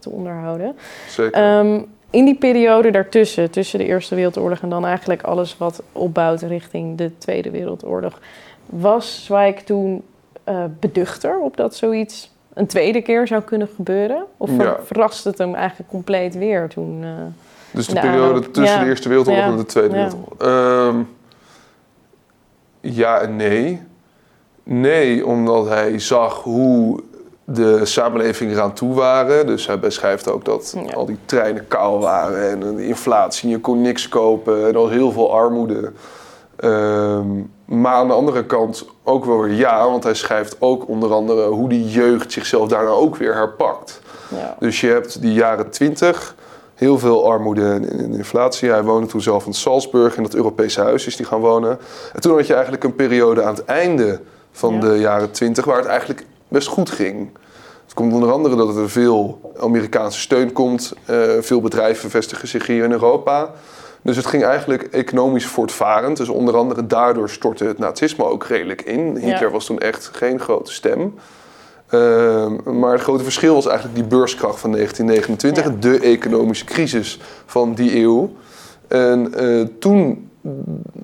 [0.00, 0.76] te onderhouden.
[1.08, 1.58] Zeker.
[1.58, 6.42] Um, in die periode daartussen, tussen de Eerste Wereldoorlog en dan eigenlijk alles wat opbouwt
[6.42, 8.20] richting de Tweede Wereldoorlog,
[8.66, 10.02] was Zweig toen
[10.48, 14.24] uh, beduchter op dat zoiets een tweede keer zou kunnen gebeuren?
[14.36, 14.76] Of ja.
[14.84, 17.02] verraste het hem eigenlijk compleet weer toen?
[17.02, 17.10] Uh,
[17.70, 20.88] dus de, periode tussen de Eerste Wereldoorlog en de Tweede Wereldoorlog?
[20.88, 21.08] Um,
[22.80, 23.82] ja en nee.
[24.62, 27.02] Nee, omdat hij zag hoe
[27.44, 29.46] de samenleving eraan toe waren.
[29.46, 33.80] Dus hij beschrijft ook dat al die treinen kaal waren en de inflatie, je kon
[33.80, 35.92] niks kopen en er was heel veel armoede.
[36.56, 37.28] Ehm,
[37.66, 41.46] maar aan de andere kant ook wel weer ja, want hij schrijft ook onder andere
[41.48, 44.00] hoe die jeugd zichzelf daarna ook weer herpakt.
[44.28, 44.56] Ja.
[44.58, 46.34] Dus je hebt die jaren twintig,
[46.74, 48.70] Heel veel armoede en inflatie.
[48.70, 51.78] Hij woonde toen zelf in Salzburg, in dat Europese huis is hij gaan wonen.
[52.12, 54.20] En toen had je eigenlijk een periode aan het einde
[54.52, 54.80] van Ja.
[54.80, 57.28] de jaren 20 waar het eigenlijk best goed ging.
[57.84, 60.92] Het komt onder andere dat er veel Amerikaanse steun komt.
[61.04, 63.50] eh, veel bedrijven vestigen zich hier in Europa.
[64.06, 66.16] Dus het ging eigenlijk economisch voortvarend.
[66.16, 69.16] Dus onder andere daardoor stortte het nazisme ook redelijk in.
[69.16, 69.50] Hitler Ja.
[69.50, 71.14] was toen echt geen grote stem.
[71.88, 75.70] Ehm, maar het grote verschil was eigenlijk die beurskracht van 1929, Ja.
[75.80, 78.32] de economische crisis van die eeuw.
[78.88, 80.30] En eh, toen,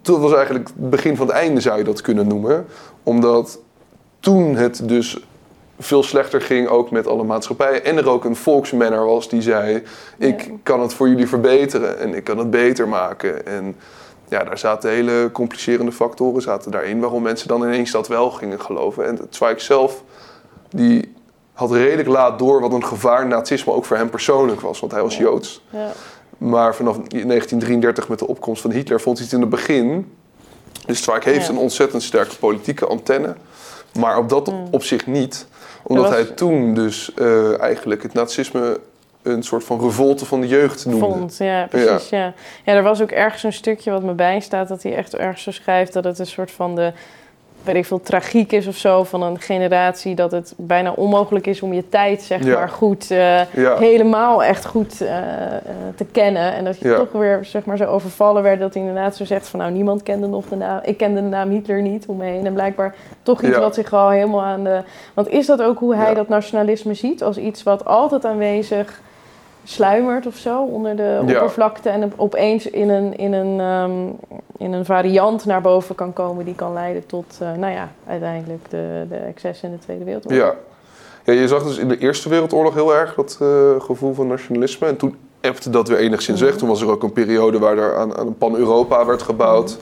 [0.02, 2.64] toen was eigenlijk het begin van het einde, zou je dat kunnen noemen.
[3.02, 3.58] Omdat
[4.20, 5.24] toen het dus
[5.82, 7.84] veel slechter ging, ook met alle maatschappijen.
[7.84, 9.82] En er ook een volksmanner was die zei:
[10.18, 10.52] Ik Ja.
[10.62, 13.46] kan het voor jullie verbeteren en ik kan het beter maken.
[13.46, 13.76] En
[14.28, 18.60] ja, daar zaten hele complicerende factoren zaten daarin, waarom mensen dan ineens dat wel gingen
[18.60, 19.06] geloven.
[19.06, 20.02] En Zweig zelf,
[20.70, 21.12] die
[21.52, 25.02] had redelijk laat door wat een gevaar nazisme ook voor hem persoonlijk was, want hij
[25.02, 25.22] was Ja.
[25.22, 25.64] Joods.
[25.70, 25.92] Ja.
[26.38, 30.12] Maar vanaf 1933 met de opkomst van Hitler vond hij het in het begin.
[30.86, 33.34] Dus Zweig heeft een ontzettend sterke politieke antenne.
[33.98, 34.64] Maar op dat Mm.
[34.70, 35.46] op zich niet.
[35.82, 38.80] Omdat was- hij toen dus eh, eigenlijk het nazisme
[39.22, 41.06] een soort van revolte van de jeugd noemde.
[41.06, 42.08] Vond, ja, precies.
[42.08, 42.32] Ja.
[42.64, 42.72] Ja.
[42.74, 45.92] er was ook ergens een stukje wat me bijstaat dat hij echt ergens zo schrijft
[45.92, 46.92] dat het een soort van de,
[47.64, 51.62] weet ik veel, tragiek is of zo van een generatie dat het bijna onmogelijk is
[51.62, 52.54] om je tijd, zeg Ja.
[52.54, 55.16] maar, goed, eh, Ja, helemaal echt goed eh,
[55.56, 55.62] eh,
[55.96, 56.52] te kennen.
[56.54, 56.96] En dat je Ja.
[56.96, 60.02] toch weer, zeg maar, zo overvallen werd dat hij inderdaad zo zegt van, nou, niemand
[60.02, 62.46] kende nog de naam, ik kende de naam Hitler niet om me heen.
[62.46, 64.80] En blijkbaar toch iets wat zich al helemaal aan de...
[65.14, 67.22] Want is dat ook hoe hij dat nationalisme ziet?
[67.22, 69.00] Als iets wat altijd aanwezig
[69.64, 71.18] sluimert of zo onder de Ja.
[71.20, 73.92] oppervlakte en op- opeens in een, in, een, ehm,
[74.58, 78.70] in een variant naar boven kan komen die kan leiden tot, eh, nou ja, uiteindelijk
[78.70, 80.40] de, de excessen in de Tweede Wereldoorlog.
[81.24, 81.32] ja.
[81.32, 83.48] ja, je zag dus in de Eerste Wereldoorlog heel erg dat eh,
[83.78, 84.86] gevoel van nationalisme.
[84.86, 86.56] En toen ebte dat weer enigszins weg.
[86.56, 89.78] Toen was er ook een periode waar er aan, aan een pan-Europa werd gebouwd.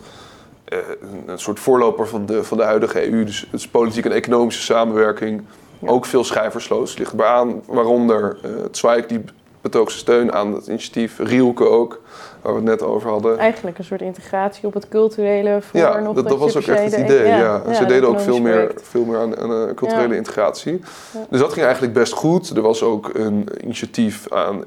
[0.64, 0.79] Eh,
[1.27, 3.25] een, soort voorloper van de, van de huidige EU.
[3.25, 5.43] Dus het politieke en economische samenwerking.
[5.79, 5.88] Ja.
[5.88, 7.62] Ook veel schrijversloos ligt erbij aan.
[7.66, 9.25] Waaronder eh Zweig die
[9.61, 11.18] betoogde steun aan het initiatief.
[11.18, 12.01] Rielke ook,
[12.42, 13.38] waar we het net over hadden.
[13.38, 16.83] Eigenlijk een soort integratie op het culturele voor Ja, nog dat, dat was ook echt
[16.83, 17.27] het de- idee.
[17.27, 20.81] Ja, ja, Ze deden ook veel meer, veel meer aan, aan eh, culturele integratie.
[21.29, 22.51] Dus dat ging eigenlijk best goed.
[22.57, 24.62] Er was ook een initiatief aan,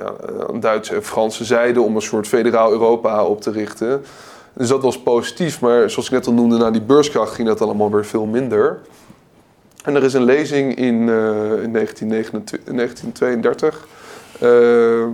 [0.50, 4.04] aan Duitse en Franse zijde om een soort federaal Europa op te richten.
[4.54, 7.62] Dus dat was positief, maar zoals ik net al noemde, na die beurskracht ging dat
[7.62, 8.80] allemaal weer veel minder.
[9.84, 13.88] En er is een lezing in, eh, in 1929 1932.
[14.44, 15.06] Eh,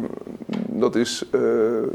[0.68, 1.40] dat is eh,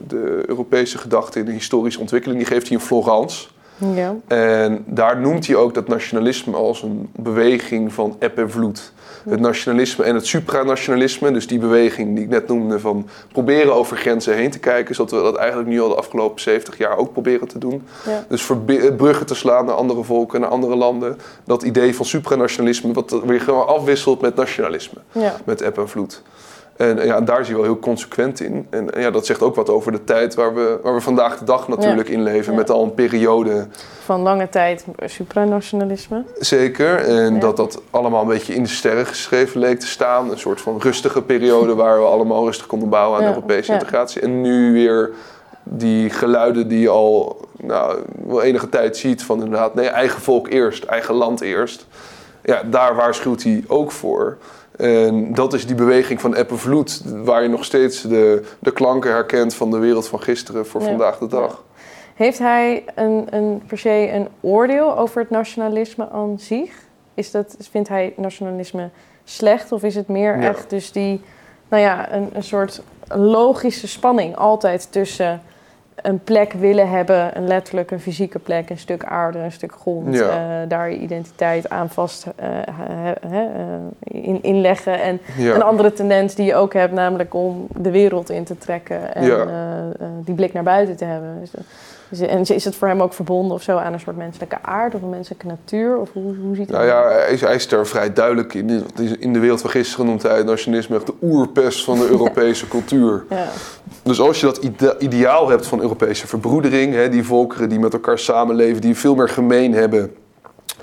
[0.06, 2.38] de Europese gedachte in de historische ontwikkeling.
[2.40, 3.46] Die geeft hij in Florence.
[3.94, 4.14] Ja.
[4.26, 8.92] En daar noemt hij ook dat nationalisme als een beweging van eb en vloed.
[9.28, 13.96] Het nationalisme en het supranationalisme, dus die beweging die ik net noemde van proberen over
[13.96, 17.12] grenzen heen te kijken, zoals we dat eigenlijk nu al de afgelopen 70 jaar ook
[17.12, 17.82] proberen te doen.
[18.06, 18.24] Ja.
[18.28, 21.16] Dus verbi- bruggen te slaan naar andere volken, naar andere landen.
[21.44, 25.36] Dat idee van supranationalisme, wat weer gewoon afwisselt met nationalisme, Ja.
[25.44, 26.22] met eb en vloed.
[26.76, 28.66] En ja, daar is hij wel heel consequent in.
[28.70, 31.44] En ja, dat zegt ook wat over de tijd waar we, waar we vandaag de
[31.44, 32.52] dag natuurlijk in leven.
[32.52, 32.58] Ja.
[32.58, 33.66] Met al een periode
[34.04, 36.24] Van lange tijd supranationalisme.
[36.38, 36.96] Zeker.
[36.96, 37.40] En Ja.
[37.40, 40.30] dat dat allemaal een beetje in de sterren geschreven leek te staan.
[40.30, 44.20] Een soort van rustige periode waar we allemaal rustig konden bouwen aan Europese integratie.
[44.20, 45.10] En nu weer
[45.62, 50.48] die geluiden die je al nou, wel enige tijd ziet van inderdaad, nee, eigen volk
[50.48, 51.86] eerst, eigen land eerst.
[52.42, 54.36] Ja, daar waarschuwt hij ook voor.
[54.76, 59.10] En dat is die beweging van eb vloed, waar je nog steeds de, de klanken
[59.10, 60.86] herkent van de wereld van gisteren voor Ja.
[60.86, 61.62] vandaag de dag.
[62.14, 66.70] Heeft hij een, een, per se een oordeel over het nationalisme aan zich?
[67.14, 68.90] Is dat, vindt hij nationalisme
[69.24, 70.48] slecht of is het meer Ja.
[70.48, 71.20] echt dus die,
[71.68, 75.42] nou ja, een, een soort logische spanning altijd tussen
[76.02, 80.14] een plek willen hebben, een letterlijk een fysieke plek, een stuk aarde, een stuk grond,
[80.16, 80.28] Ja.
[80.62, 83.40] eh, daar je identiteit aan vast eh, he- eh,
[84.02, 85.54] in, inleggen en Ja.
[85.54, 89.24] een andere tendens die je ook hebt, namelijk om de wereld in te trekken en
[89.24, 89.46] Ja.
[90.24, 91.38] die blik naar buiten te hebben.
[91.42, 91.50] Is,
[92.10, 95.02] en is het voor hem ook verbonden of zo aan een soort menselijke aard of
[95.02, 95.96] een menselijke natuur?
[95.96, 98.68] Of hoe, hoe ziet Nou hij ja, hij is, hij is er vrij duidelijk in.
[98.68, 101.98] Het is In de wereld van gisteren noemt hij het nationalisme echt de oerpest van
[101.98, 103.24] de Europese cultuur.
[103.30, 103.46] Ja,
[104.02, 107.92] Dus als je dat ide- ideaal hebt van Europese verbroedering, hè, die volkeren die met
[107.92, 110.14] elkaar samenleven, die veel meer gemeen hebben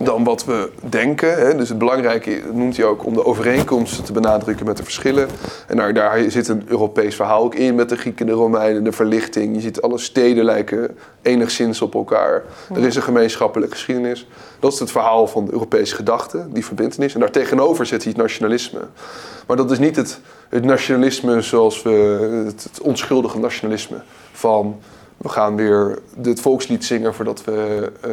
[0.04, 1.34] dan wat we denken.
[1.34, 1.56] Hè.
[1.56, 5.28] Dus het belangrijke noemt hij ook om de overeenkomsten te benadrukken met de verschillen.
[5.68, 8.92] En daar, daar zit een Europees verhaal ook in met de Grieken, de Romeinen, de
[8.92, 9.56] verlichting.
[9.56, 12.44] Je ziet alle steden lijken enigszins op elkaar.
[12.74, 14.28] Er is een gemeenschappelijke geschiedenis.
[14.60, 17.14] Dat is het verhaal van de Europese gedachte, die verbindenis.
[17.14, 18.80] En daartegenover zit hij het nationalisme.
[19.48, 21.92] Maar dat is niet het, het nationalisme zoals we,
[22.46, 24.80] het, het onschuldige nationalisme van
[25.22, 28.12] we gaan weer het volkslied zingen voordat we uh,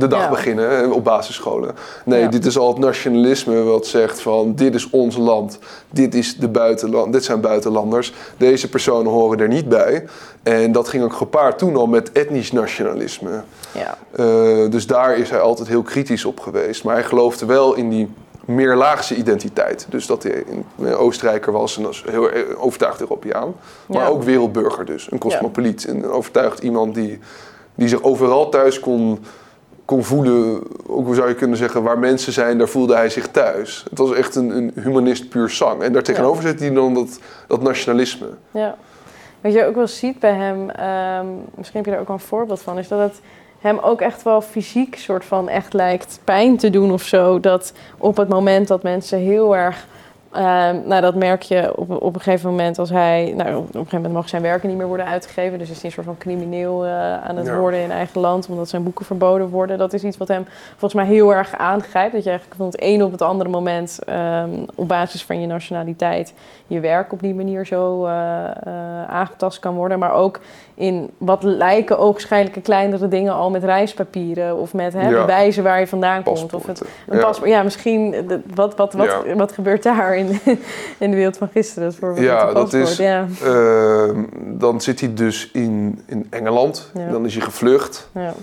[0.00, 0.30] de dag Ja.
[0.30, 1.74] beginnen op basisscholen.
[2.04, 2.28] Nee, Ja.
[2.28, 5.58] dit is al het nationalisme wat zegt van dit is ons land,
[5.90, 10.04] dit, is de buitenland, dit zijn buitenlanders, deze personen horen er niet bij.
[10.42, 13.42] En dat ging ook gepaard toen al met etnisch nationalisme.
[13.72, 13.98] Ja.
[14.10, 16.84] Eh, dus daar is hij altijd heel kritisch op geweest.
[16.84, 18.08] Maar hij geloofde wel in die
[18.46, 19.86] meerlaagse identiteit.
[19.88, 23.54] Dus dat hij een eh, Oostenrijker was en dat is heel erg overtuigd Europeaan.
[23.86, 24.08] Maar Ja.
[24.08, 25.88] ook wereldburger dus, een cosmopoliet.
[25.88, 27.18] Een overtuigd iemand die,
[27.74, 29.24] die zich overal thuis kon,
[29.84, 30.62] kon voelen.
[30.86, 33.84] Ook hoe zou je kunnen zeggen, waar mensen zijn, daar voelde hij zich thuis.
[33.90, 35.82] Het was echt een, een humanist puur zang.
[35.82, 38.26] En daartegenover zit hij dan dat, dat nationalisme.
[38.50, 38.76] Ja.
[39.40, 42.22] Wat je ook wel ziet bij hem, ehm, misschien heb je daar ook wel een
[42.22, 43.20] voorbeeld van, is dat het
[43.64, 47.40] hem ook echt wel fysiek soort van echt lijkt pijn te doen of zo.
[47.40, 49.86] Dat op het moment dat mensen heel erg,
[50.34, 53.66] ehm, nou dat merk je op, op een gegeven moment als hij, nou op een
[53.72, 55.58] gegeven moment mag zijn werken niet meer worden uitgegeven.
[55.58, 57.56] Dus is hij een soort van crimineel eh, aan het Ja.
[57.56, 59.78] worden in eigen land, omdat zijn boeken verboden worden.
[59.78, 62.12] Dat is iets wat hem volgens mij heel erg aangrijpt.
[62.12, 65.46] Dat je eigenlijk van het ene op het andere moment ehm, op basis van je
[65.46, 66.34] nationaliteit
[66.66, 68.52] je werk op die manier zo eh, eh,
[69.08, 69.98] aangetast kan worden.
[69.98, 70.40] Maar ook
[70.74, 75.20] in wat lijken ogenschijnlijke kleinere dingen al met reispapieren of met hè, Ja.
[75.20, 76.54] bewijzen waar je vandaan komt.
[76.54, 77.22] Of het, een Ja.
[77.24, 77.50] paspoort.
[77.50, 78.14] Ja, misschien.
[78.54, 79.34] wat, wat, wat, Ja.
[79.34, 79.94] wat gebeurt daar
[80.28, 80.40] in,
[80.98, 81.88] in de wereld van gisteren?
[81.88, 86.90] Dat voorbeeld Ja, dat is- Ja, Ehm, dan zit hij dus in, in Engeland.
[86.94, 87.10] Ja.
[87.10, 88.08] Dan is hij gevlucht.
[88.14, 88.34] ja,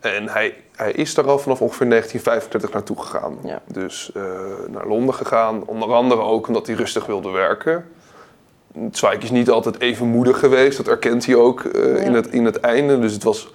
[0.00, 3.36] En hij, hij is daar al vanaf ongeveer 1935 naartoe gegaan.
[3.44, 3.60] Ja.
[3.72, 4.22] Dus eh,
[4.70, 5.62] naar Londen gegaan.
[5.66, 7.84] Onder andere ook omdat hij rustig wilde werken.
[8.90, 10.76] Zweig is niet altijd even moedig geweest.
[10.76, 12.98] Dat erkent hij ook eh, in, het, in het einde.
[12.98, 13.52] Dus het was,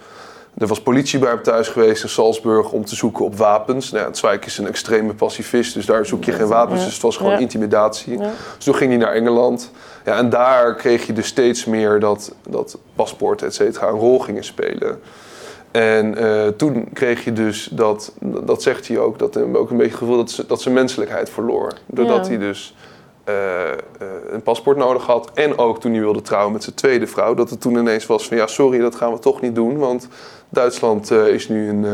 [0.58, 3.90] er was politie bij hem thuis geweest in Salzburg om te zoeken op wapens.
[3.90, 6.78] Nou, ja, Zweig is een extreme pacifist, dus daar zoek je geen wapens.
[6.78, 6.84] Ja.
[6.84, 7.38] Dus het was gewoon Ja.
[7.38, 8.18] intimidatie.
[8.18, 9.70] Dus toen ging hij naar Engeland.
[10.04, 14.18] Ja, en daar kreeg je dus steeds meer dat, dat paspoorten, et cetera, een rol
[14.18, 15.00] gingen spelen.
[15.70, 18.12] En eh, toen kreeg je dus dat,
[18.44, 21.30] dat zegt hij ook, dat ook een beetje het gevoel dat, ze, dat zijn menselijkheid
[21.30, 21.72] verloor.
[21.86, 22.74] Doordat hij dus
[23.24, 23.76] eh, eh,
[24.30, 25.30] een paspoort nodig had.
[25.34, 27.34] En ook toen hij wilde trouwen met zijn tweede vrouw.
[27.34, 29.78] Dat het toen ineens was van ja, sorry, dat gaan we toch niet doen.
[29.78, 30.08] Want
[30.48, 31.86] Duitsland eh, is nu een.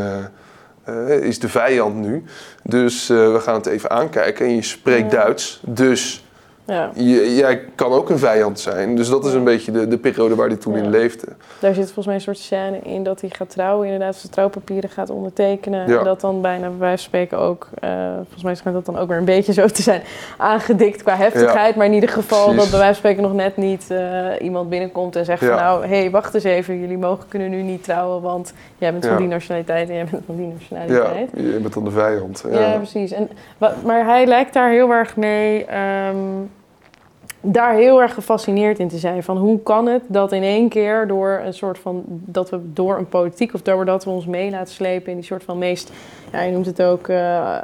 [1.21, 2.23] is de vijand nu.
[2.63, 4.45] Dus we gaan het even aankijken.
[4.45, 5.11] En je spreekt.
[5.11, 5.61] Duits.
[5.65, 6.23] Dus
[6.69, 6.89] ja.
[6.93, 8.95] je- jij kan ook een vijand zijn.
[8.95, 10.83] Dus dat is een beetje de, de periode waar hij toen Ja.
[10.83, 11.27] in leefde.
[11.59, 14.89] Daar zit volgens mij een soort scène in dat hij gaat trouwen, inderdaad, zijn trouwpapieren
[14.89, 15.87] gaat ondertekenen.
[15.89, 15.97] Ja.
[15.97, 19.01] En dat dan bijna bij wijze van spreken ook, eh, volgens mij schijnt dat dan
[19.03, 20.01] ook weer een beetje zo te zijn,
[20.37, 21.75] aangedikt qua heftigheid.
[21.75, 22.61] Maar in ieder geval Precies.
[22.61, 25.55] dat bij wijze van spreken nog net niet eh, iemand binnenkomt en zegt van Ja.
[25.55, 29.03] nou, hé, hey, wacht eens even, jullie mogen kunnen nu niet trouwen, want jij bent
[29.05, 29.19] van Ja.
[29.19, 31.29] die nationaliteit en jij bent van die Ja, nationaliteit.
[31.33, 32.43] je bent dan de vijand.
[32.51, 33.11] Ja, Ja, precies.
[33.11, 33.29] En,
[33.85, 36.15] maar hij lijkt daar heel erg mee, ehm,
[37.41, 39.23] daar heel erg gefascineerd in te zijn.
[39.23, 42.97] Van hoe kan het dat in één keer door een soort van, dat we door
[42.97, 45.91] een politiek of doordat we ons mee laten slepen in die soort van meest,
[46.31, 47.57] ja, je noemt het ook, eh,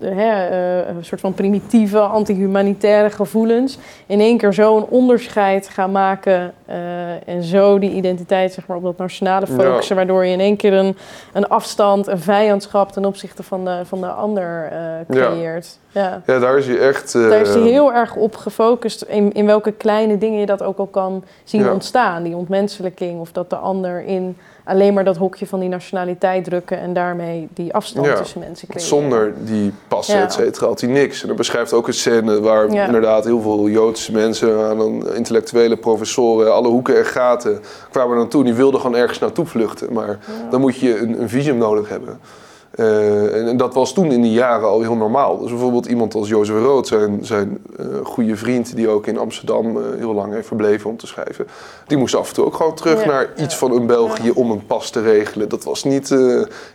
[0.00, 6.52] hè, eh, een soort van primitieve, anti-humanitaire gevoelens, in één keer zo'n onderscheid gaan maken
[6.66, 9.54] eh, en zo die identiteit zeg maar, op dat nationale Ja.
[9.62, 10.96] focussen, waardoor je in één keer een,
[11.32, 14.72] een afstand, een vijandschap ten opzichte van de, van de ander
[15.08, 15.78] creëert.
[15.90, 16.22] Ja.
[16.26, 17.12] Ja, daar is hij echt...
[17.12, 20.78] Daar is hij heel erg op gefocust in, in welke kleine dingen je dat ook
[20.78, 21.72] al kan zien Ja.
[21.72, 22.22] ontstaan.
[22.22, 26.78] Die ontmenselijking of dat de ander in alleen maar dat hokje van die nationaliteit drukken
[26.78, 28.14] en daarmee die afstand Ja.
[28.14, 28.88] tussen mensen creëren.
[28.88, 30.22] Zonder die passen, Ja.
[30.24, 31.20] et cetera, had hij niks.
[31.22, 32.84] En dan beschrijft ook een scène waar Ja.
[32.86, 38.44] inderdaad heel veel Joodse mensen, aan een intellectuele professoren, alle hoeken en gaten kwamen naartoe.
[38.44, 39.92] Die wilden gewoon ergens naartoe vluchten.
[39.92, 40.18] Maar
[40.50, 42.20] dan moet je een, een visum nodig hebben.
[42.70, 45.38] Eh, en, dat was toen in die jaren al heel normaal.
[45.38, 49.76] Dus bijvoorbeeld iemand als Jozef Rood, zijn, zijn eh, goede vriend, die ook in Amsterdam
[49.76, 51.46] eh, heel lang heeft verbleven om te schrijven,
[51.86, 54.50] die moest af en toe ook gewoon terug Ja, naar iets van een België om
[54.50, 55.48] een pas te regelen.
[55.48, 56.16] Dat was niet,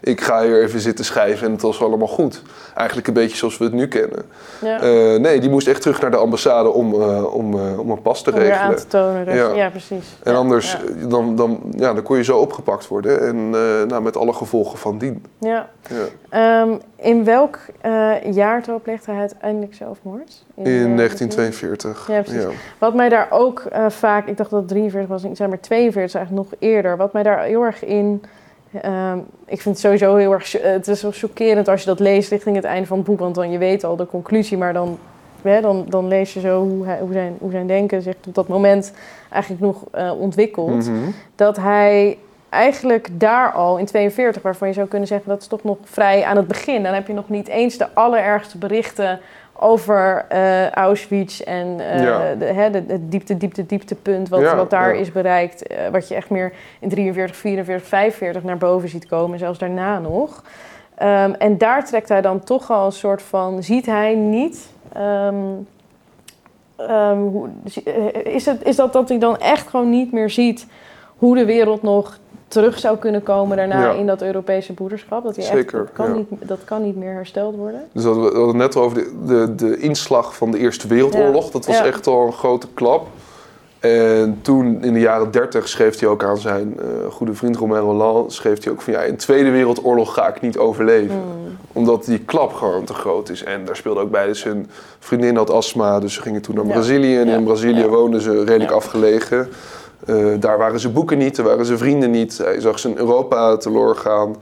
[0.02, 2.42] ik ga hier even zitten schrijven en het was allemaal goed.
[2.76, 4.24] Eigenlijk een beetje zoals we het nu kennen.
[4.62, 4.80] Ja.
[5.18, 8.40] Nee, die moest echt terug naar de ambassade om, om, om een pas te Om
[8.40, 8.78] weer aan regelen.
[8.80, 9.26] te tonen.
[9.26, 9.70] dat- Ja.
[9.70, 10.16] precies.
[10.24, 10.78] En anders,
[11.08, 13.22] Dan, dan, ja, dan kon je zo opgepakt worden.
[13.28, 13.50] En
[13.88, 15.26] nou, met alle gevolgen van dien.
[15.40, 15.70] Ja.
[15.94, 16.62] Ja.
[16.62, 20.44] Ehm, in welk eh jaartal pleegde hij uiteindelijk zelfmoord?
[20.56, 22.08] In eh, 1942.
[22.08, 22.44] Ja, precies.
[22.80, 25.60] Wat mij daar ook eh, vaak, ik dacht dat het 43 was, ik zei maar
[25.60, 26.98] 42 is eigenlijk nog eerder.
[26.98, 28.24] Wat mij daar heel erg in
[28.82, 30.52] Ehm, ik vind het sowieso heel erg...
[30.62, 33.20] Het is wel chockerend als je dat leest richting het einde van het boek.
[33.20, 34.98] Want dan je weet al de conclusie, maar dan,
[35.42, 38.36] hè, dan, dan lees je zo hoe, hij, hoe, zijn, hoe zijn denken zich op
[38.36, 38.94] dat moment
[39.30, 40.90] eigenlijk nog uh, ontwikkelt.
[40.90, 41.10] Mhm.
[41.36, 42.18] Dat hij
[42.54, 46.24] eigenlijk daar al in 42, waarvan je zou kunnen zeggen dat is toch nog vrij
[46.24, 46.84] aan het begin.
[46.84, 49.20] Dan heb je nog niet eens de allerergste berichten
[49.60, 52.34] over uh, Auschwitz en uh, Ja.
[52.36, 55.00] de, hè, de, het diepte, diepte, dieptepunt wat, Ja, wat daar ja.
[55.02, 55.68] is bereikt.
[55.68, 60.00] eh, wat je echt meer in 43, 44, 45 naar boven ziet komen, zelfs daarna
[60.00, 60.44] nog.
[60.96, 64.70] Ehm, en daar trekt hij dan toch al een soort van, ziet hij niet...
[66.76, 67.18] eh,
[68.24, 70.68] is, het, is dat dat hij dan echt gewoon niet meer ziet
[71.18, 72.18] hoe de wereld nog
[72.54, 73.92] terug zou kunnen komen daarna Ja.
[73.92, 75.24] in dat Europese broederschap?
[75.24, 76.16] Dat, hij echt, Zeker, dat, kan ja.
[76.16, 77.84] niet, dat kan niet meer hersteld worden?
[77.92, 81.46] Dus dat we we hadden net over de, de, de inslag van de Eerste Wereldoorlog.
[81.46, 81.52] Ja.
[81.52, 83.08] Dat was echt al een grote klap.
[83.80, 87.82] En toen in de jaren 30 schreef hij ook aan zijn eh, goede vriend Romain
[87.82, 88.34] Roland...
[88.34, 91.16] schreef hij ook van ja, in de Tweede Wereldoorlog ga ik niet overleven.
[91.16, 91.58] Hmm.
[91.74, 93.44] Omdat die klap gewoon te groot is.
[93.44, 96.00] En daar speelde ook bij, dus hun vriendin had astma...
[96.00, 96.66] dus ze gingen toen naar.
[96.66, 97.18] Brazilië.
[97.18, 99.50] En in Brazilië woonden ze redelijk afgelegen.
[100.06, 102.38] Eh, daar waren ze boeken niet, daar waren ze vrienden niet.
[102.38, 104.36] Hij zag ze in Europa teloor gaan.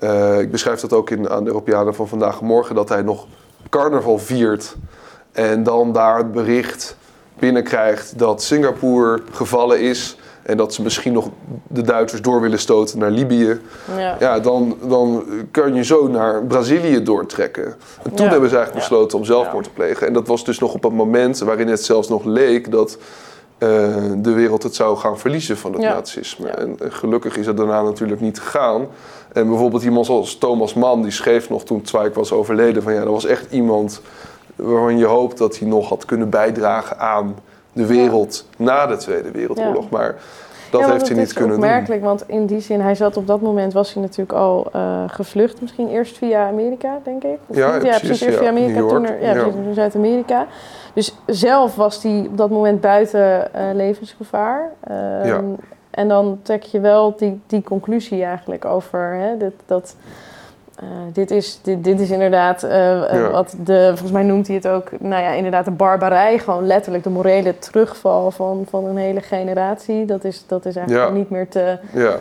[0.00, 2.74] Eh, ik beschrijf dat ook in, aan de Europeanen van vandaag en morgen...
[2.74, 3.26] dat hij nog
[3.68, 4.76] carnaval viert...
[5.32, 6.96] en dan daar het bericht
[7.38, 10.16] binnenkrijgt dat Singapore gevallen is...
[10.42, 11.28] en dat ze misschien nog
[11.66, 13.60] de Duitsers door willen stoten naar Libië...
[13.96, 14.16] Ja.
[14.20, 17.64] Ja, dan, dan kan je zo naar Brazilië doortrekken.
[18.02, 18.32] En toen Ja.
[18.32, 18.90] hebben ze eigenlijk Ja.
[18.90, 20.06] besloten om zelfmoord te plegen.
[20.06, 22.98] En dat was dus nog op het moment waarin het zelfs nog leek dat
[23.62, 23.68] eh,
[24.16, 25.92] de wereld het zou gaan verliezen van het Ja.
[25.94, 26.46] nazisme.
[26.46, 26.54] Ja.
[26.54, 28.86] En, en gelukkig is het daarna natuurlijk niet gegaan.
[29.32, 32.82] En bijvoorbeeld iemand zoals Thomas Mann, die schreef nog toen Zweig was overleden...
[32.82, 34.00] van ja, dat was echt iemand
[34.56, 37.36] waarvan je hoopt dat hij nog had kunnen bijdragen aan
[37.72, 39.88] de wereld na de Tweede Wereldoorlog.
[39.90, 40.16] Maar
[40.72, 41.64] dat Ja, heeft hij niet is kunnen doen.
[41.64, 45.04] opmerkelijk, want in die zin, hij zat op dat moment, was hij natuurlijk al eh,
[45.06, 45.60] gevlucht.
[45.60, 47.38] Misschien eerst via Amerika, denk ik.
[47.46, 48.20] Of Ja, precies, precies.
[48.20, 48.38] Eerst ja.
[48.40, 49.32] via Amerika, toen er, ja, ja.
[49.32, 50.46] precies, toen Zuid-Amerika.
[50.94, 54.72] Dus zelf was hij op dat moment buiten eh, levensgevaar.
[54.84, 55.40] Ehm, Ja.
[55.90, 59.96] En dan trek je wel die, die conclusie eigenlijk over hè, dit, dat...
[60.82, 63.30] eh, dit, is, dit, dit is inderdaad eh, eh, Ja.
[63.30, 67.04] wat de, volgens mij noemt hij het ook, nou ja, inderdaad de barbarij, gewoon letterlijk
[67.04, 70.04] de morele terugval van, van een hele generatie.
[70.04, 71.14] Dat is, dat is eigenlijk Ja.
[71.14, 72.16] niet meer te, Ja,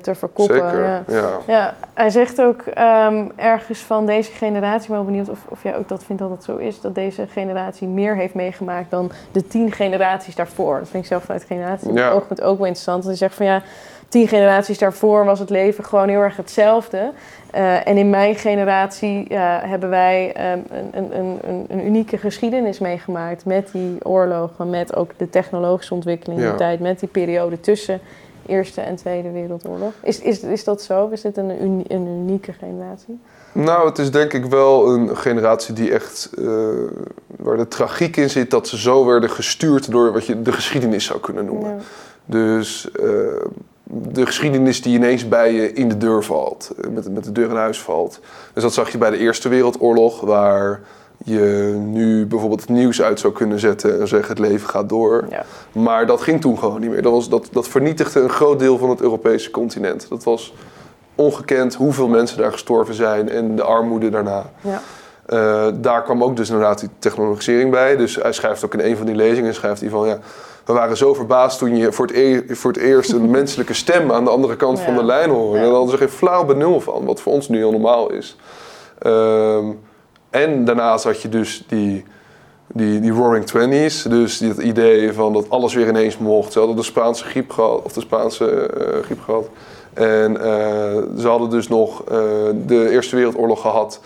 [0.00, 0.54] te verkoppen.
[0.56, 1.04] zeker.
[1.46, 1.74] Ja.
[1.94, 5.76] Hij zegt ook ehm, ergens van deze generatie, ik ben wel benieuwd of, of jij
[5.76, 9.46] ook dat vindt dat het zo is, dat deze generatie meer heeft meegemaakt dan de
[9.46, 10.78] tien generaties daarvoor.
[10.78, 13.04] Dat vind ik zelf vanuit generatie oogpunt ook wel interessant.
[13.04, 13.62] Want hij zegt van ja,
[14.08, 17.12] tien generaties daarvoor was het leven gewoon heel erg hetzelfde.
[17.50, 23.44] Eh, en in mijn generatie hebben wij ehm, een, een, een, een, unieke geschiedenis meegemaakt
[23.44, 26.52] met die oorlogen, met ook de technologische ontwikkeling in Ja.
[26.52, 28.00] de tijd, met die periode tussen
[28.46, 29.92] Eerste en Tweede Wereldoorlog.
[30.02, 31.08] Is, is, is dat zo?
[31.08, 33.20] Is dit een, een unieke generatie?
[33.52, 36.30] Nou, het is denk ik wel een generatie die echt.
[36.38, 36.44] eh,
[37.36, 41.04] waar de tragiek in zit dat ze zo werden gestuurd door wat je de geschiedenis
[41.04, 41.70] zou kunnen noemen.
[41.70, 41.76] Ja.
[42.24, 43.06] Dus eh,
[43.90, 47.50] de geschiedenis die ineens bij je in de deur valt, eh, met, met de deur
[47.50, 48.20] in huis valt.
[48.52, 50.80] Dus dat zag je bij de Eerste Wereldoorlog, waar
[51.24, 55.26] je nu bijvoorbeeld het nieuws uit zou kunnen zetten en zeggen het leven gaat door.
[55.30, 55.44] Ja.
[55.72, 57.02] Maar dat ging toen gewoon niet meer.
[57.02, 60.06] Dat, was, dat, dat vernietigde een groot deel van het Europese continent.
[60.08, 60.54] Dat was
[61.14, 64.50] ongekend hoeveel mensen daar gestorven zijn en de armoede daarna.
[64.60, 64.82] Ja.
[65.26, 67.96] Eh, daar kwam ook dus inderdaad die technologisering bij.
[67.96, 70.18] Dus hij schrijft ook in een van die lezingen, schrijft hij van ja,
[70.66, 74.12] we waren zo verbaasd toen je voor het, e- voor het eerst een menselijke stem
[74.12, 75.58] aan de andere kant van de lijn hoorde.
[75.58, 78.36] En daar hadden ze geen flauw benul van, wat voor ons nu heel normaal is.
[78.98, 79.64] Ehm,
[80.30, 82.04] en daarnaast had je dus die,
[82.66, 86.52] die, die Roaring Twenties, dus het idee van dat alles weer ineens mocht.
[86.52, 89.48] Ze hadden de Spaanse griep gehad, of de Spaanse eh, griep gehad.
[89.94, 92.18] En eh, ze hadden dus nog eh,
[92.66, 94.00] de Eerste Wereldoorlog gehad.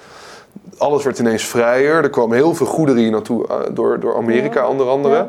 [0.78, 2.02] Alles werd ineens vrijer.
[2.02, 4.68] Er kwamen heel veel goederen hier naartoe door, door Amerika Ja.
[4.68, 5.14] onder andere.
[5.14, 5.28] Ja.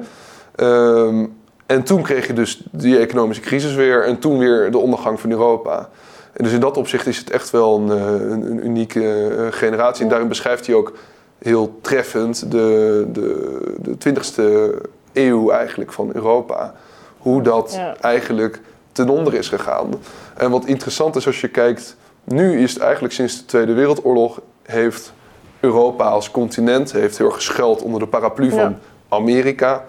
[0.61, 1.25] Ehm,
[1.65, 5.31] en toen kreeg je dus die economische crisis weer en toen weer de ondergang van
[5.31, 5.89] Europa.
[6.33, 9.45] En dus in dat opzicht is het echt wel een, eh, een, een unieke eh,
[9.49, 10.03] generatie.
[10.03, 10.93] En daarin beschrijft hij ook
[11.39, 16.73] heel treffend de, de, de 20e eeuw eigenlijk van Europa.
[17.17, 17.95] Hoe dat Ja.
[18.01, 19.89] eigenlijk ten onder is gegaan.
[20.37, 24.41] En wat interessant is als je kijkt, nu is het eigenlijk sinds de Tweede Wereldoorlog
[24.63, 25.13] heeft
[25.59, 28.77] Europa als continent heeft heel erg geschuild onder de paraplu van.
[29.09, 29.85] Amerika.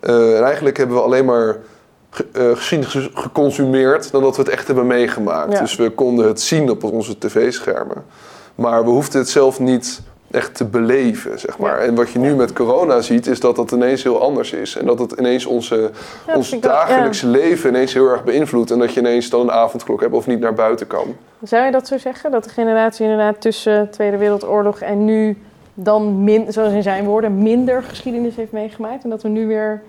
[0.00, 1.56] Eh, en eigenlijk hebben we alleen maar
[2.10, 5.52] ge- eh, geschiedenis geconsumeerd dan dat we het echt hebben meegemaakt.
[5.52, 5.60] Ja.
[5.60, 8.04] Dus we konden het zien op onze tv-schermen.
[8.54, 11.78] Maar we hoefden het zelf niet echt te beleven, zeg maar.
[11.78, 14.76] En wat je nu met corona ziet, is dat dat ineens heel anders is.
[14.76, 15.90] En dat het ineens onze,
[16.34, 18.70] ons dagelijkse leven ineens heel erg beïnvloedt.
[18.70, 21.16] En dat je ineens dan een avondklok hebt of niet naar buiten kan.
[21.42, 22.30] Zou je dat zo zeggen?
[22.30, 25.38] Dat de generatie inderdaad tussen Tweede Wereldoorlog en nu
[25.74, 29.04] dan, min, zoals in zijn woorden, minder geschiedenis heeft meegemaakt?
[29.04, 29.82] En dat we nu weer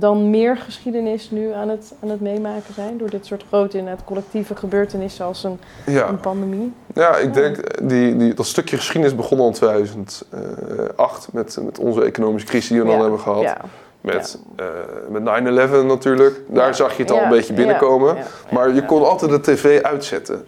[0.00, 2.98] dan meer geschiedenis nu aan het, aan het meemaken zijn?
[2.98, 6.72] Door dit soort grote inderdaad, collectieve gebeurtenissen als een, Ja, een pandemie?
[6.94, 12.04] ja ik denk, die, die, dat stukje geschiedenis begon al in 2008 met, met onze
[12.04, 13.56] economische crisis die we dan hebben gehad.
[14.00, 14.66] Met, eh,
[15.08, 16.40] met 9-11 natuurlijk.
[16.46, 18.16] Daar zag je het al een beetje binnenkomen.
[18.50, 20.44] maar je kon altijd de tv uitzetten.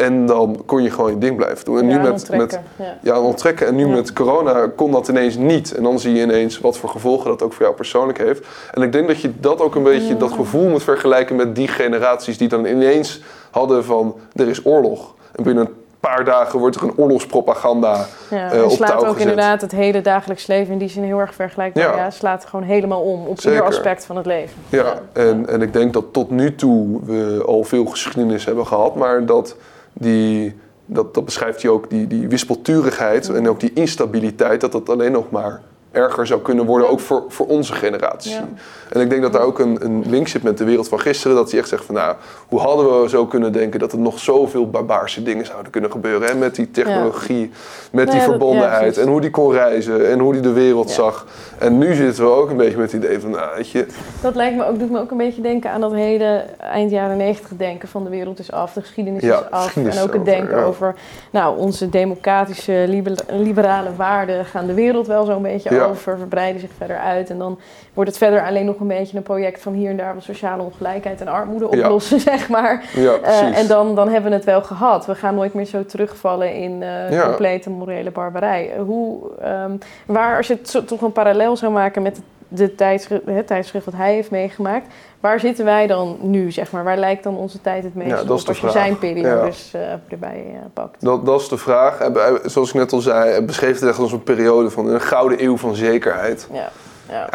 [0.00, 1.78] En dan kon je gewoon je ding blijven doen.
[1.78, 3.14] En Ja, nu met, onttrekken, met ja.
[3.14, 3.66] ja, onttrekken.
[3.66, 3.94] En nu Ja.
[3.94, 5.74] met corona kon dat ineens niet.
[5.74, 8.46] En dan zie je ineens wat voor gevolgen dat ook voor jou persoonlijk heeft.
[8.74, 11.68] En ik denk dat je dat ook een beetje, dat gevoel moet vergelijken met die
[11.68, 13.20] generaties die dan ineens
[13.50, 15.14] hadden van er is oorlog.
[15.32, 18.06] En binnen een paar dagen wordt er een oorlogspropaganda.
[18.30, 19.20] Ja, en op slaat touw ook gezet.
[19.20, 21.82] inderdaad het hele dagelijks leven in die zin heel erg vergelijkbaar.
[21.82, 21.96] Ja.
[21.96, 22.10] Ja.
[22.10, 23.50] slaat gewoon helemaal om op Zeker.
[23.50, 24.56] ieder aspect van het leven.
[24.68, 28.94] Ja, en, en ik denk dat tot nu toe we al veel geschiedenis hebben gehad,
[28.94, 29.56] maar dat
[29.92, 30.54] die,
[30.86, 35.30] dat, beschrijft hij ook, die, die wispelturigheid en ook die instabiliteit, dat dat alleen nog
[35.30, 35.60] maar
[35.92, 38.32] erger zou kunnen worden, ook voor, voor onze generatie.
[38.32, 38.48] Ja.
[38.88, 41.36] En ik denk dat daar ook een, een link zit met de wereld van gisteren,
[41.36, 42.16] dat hij echt zegt van nou,
[42.48, 46.28] hoe hadden we zo kunnen denken dat er nog zoveel barbaarse dingen zouden kunnen gebeuren,
[46.28, 46.34] hè?
[46.34, 47.50] met die technologie,
[47.92, 51.26] met die verbondenheid en hoe die kon reizen en hoe die de wereld zag.
[51.58, 53.86] En nu zitten we ook een beetje met het idee van, nou, weet je,
[54.22, 57.16] Dat lijkt me ook, doet me ook een beetje denken aan dat hele eind jaren
[57.16, 59.64] negentig denken van de wereld is af, de geschiedenis is af.
[59.64, 60.94] geschiedenis En ook het over, denken over
[61.30, 66.70] nou, onze democratische, liber- liberale waarden gaan de wereld wel zo'n beetje Over, verbreiden zich
[66.76, 67.30] verder uit.
[67.30, 67.58] En dan
[67.94, 70.62] wordt het verder alleen nog een beetje een project van hier en daar wat sociale
[70.62, 72.84] ongelijkheid en armoede oplossen, zeg maar.
[72.94, 75.06] ja, Eh, en dan, dan hebben we het wel gehad.
[75.06, 78.70] We gaan nooit meer zo terugvallen in eh, complete morele barbarij.
[78.78, 79.76] Hoe, ehm,
[80.06, 84.14] waar, als je toch een parallel zou maken met de tijdschrift, het tijdschrift wat hij
[84.14, 84.86] heeft meegemaakt,
[85.20, 86.84] waar zitten wij dan nu, zeg maar?
[86.84, 88.72] Waar lijkt dan onze tijd het meest Ja, dat op als je vraag.
[88.72, 91.00] zijn periodes eh, erbij eh, pakt?
[91.04, 91.98] Dat, dat is de vraag.
[91.98, 95.42] Hij- Zoals ik net al zei, beschreef het echt als een periode van een gouden
[95.44, 96.48] eeuw van zekerheid.
[96.52, 96.68] Ja,
[97.10, 97.28] ja.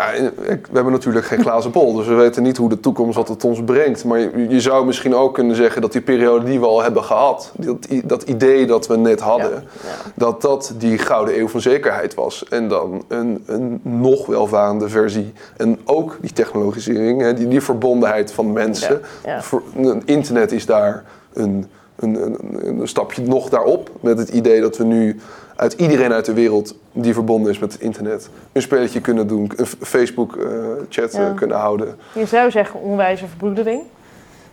[0.48, 3.44] We hebben natuurlijk geen glazen bol, dus we weten niet hoe de toekomst wat het
[3.44, 4.06] ons brengt.
[4.06, 7.04] Maar je, je zou misschien ook kunnen zeggen dat die periode die we al hebben
[7.04, 11.62] gehad, dat, dat idee dat we net hadden, Ja, dat dat die gouden eeuw van
[11.62, 12.46] zekerheid was.
[12.50, 15.34] En dan een, een nog welvarende versie.
[15.58, 19.02] En ook die technologisering, hè, die, die verbondenheid van mensen.
[19.40, 19.62] Voor,
[20.06, 21.04] internet is daar
[21.34, 21.66] een,
[21.96, 23.90] een, een, een stapje nog daarop.
[24.00, 25.20] Met het idee dat we nu
[25.56, 28.30] uit iedereen uit de wereld die verbonden is met het internet...
[28.52, 31.34] een spelletje kunnen doen, een Facebook-chat Ja.
[31.36, 31.96] kunnen houden.
[32.14, 33.82] Je zou zeggen onwijze verbroedering.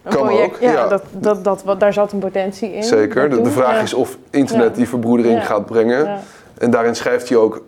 [0.02, 0.88] Een Kan project, ook, ja, ja.
[0.88, 2.82] Dat, dat, dat, wat- daar zat een potentie in.
[2.82, 3.30] Zeker.
[3.42, 3.80] De, vraag Ja.
[3.82, 6.20] is of internet die verbroedering gaat brengen.
[6.58, 7.62] En daarin schrijft hij ook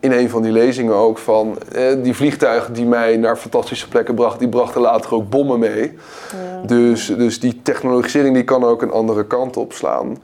[0.00, 1.58] in een van die lezingen ook van...
[1.72, 4.38] Eh, die vliegtuigen die mij naar fantastische plekken brachten...
[4.38, 5.82] die brachten later ook bommen mee.
[5.82, 6.66] Ja.
[6.66, 10.18] Dus, dus die technologisering die kan ook een andere kant op slaan.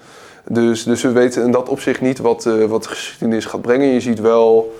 [0.49, 3.87] Dus, dus we weten in dat opzicht niet wat, eh, wat de geschiedenis gaat brengen.
[3.87, 4.75] Je ziet wel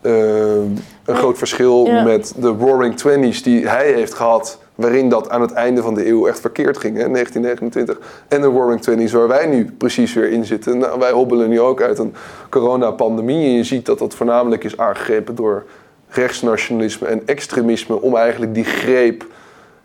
[0.00, 0.56] eh,
[1.04, 2.02] een groot verschil Ja.
[2.02, 4.58] met de Roaring Twenties die hij heeft gehad...
[4.74, 7.98] waarin dat aan het einde van de eeuw echt verkeerd ging, hè, 1929.
[8.28, 10.78] En de Roaring Twenties waar wij nu precies weer in zitten.
[10.78, 12.14] Nou, wij hobbelen nu ook uit een
[12.48, 13.46] coronapandemie.
[13.46, 15.64] En je ziet dat dat voornamelijk is aangegrepen door
[16.08, 18.00] rechtsnationalisme en extremisme...
[18.00, 19.26] om eigenlijk die greep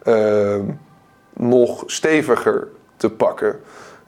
[0.03, 0.55] eh,
[1.33, 3.59] nog steviger te pakken.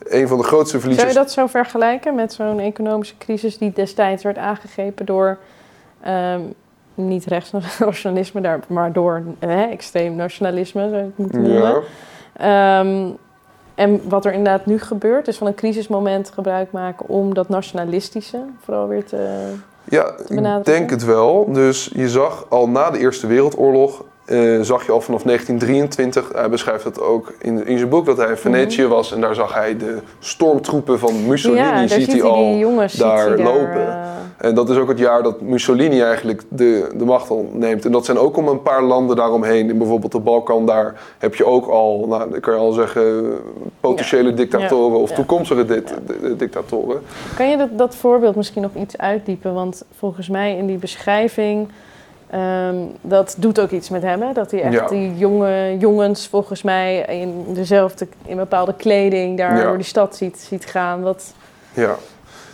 [0.06, 1.14] Een van de grootste Zou verliezers...
[1.14, 5.38] je dat zo vergelijken met zo'n economische crisis die destijds werd aangegrepen door
[6.01, 6.41] ehm,
[6.95, 11.62] niet rechtsnationalisme, daar- maar door eh, extreem nationalisme, zou je het moeten noemen?
[11.62, 11.82] Ja,
[12.38, 13.10] Ehm,
[13.76, 18.39] en wat er inderdaad nu gebeurt, is van een crisismoment gebruik maken om dat nationalistische
[18.64, 19.49] vooral weer te.
[19.84, 21.51] ja ik denk het wel.
[21.53, 24.03] Dus je zag al na de Eerste Wereldoorlog...
[24.26, 28.05] eh, zag je al vanaf 1923, hij beschrijft het ook in, in zijn boek...
[28.05, 31.59] dat hij in Venetië was en daar zag hij de stormtroepen van Mussolini...
[31.61, 33.88] ja, ziet hij al die jongens ziet daar lopen.
[33.88, 37.86] eh, En dat is ook het jaar dat Mussolini eigenlijk de, de macht al neemt.
[37.86, 39.69] En dat zijn ook om een paar landen daaromheen.
[39.69, 43.34] In bijvoorbeeld de Balkan, daar heb je ook al, nou, dan kan je al zeggen,
[43.80, 45.93] potentiële dictatoren of toekomstige dit-
[46.38, 47.01] dictatoren.
[47.36, 49.53] Kan je dat, dat voorbeeld misschien nog iets uitdiepen?
[49.53, 51.67] Want volgens mij in die beschrijving,
[52.39, 54.21] ehm, dat doet ook iets met hem.
[54.21, 54.33] Hè?
[54.33, 54.88] Dat hij echt Ja.
[54.88, 59.63] die jonge jongens volgens mij in dezelfde, in bepaalde kleding daar Ja.
[59.63, 61.01] door die stad ziet, ziet gaan.
[61.01, 61.33] Wat,
[61.73, 61.95] Ja.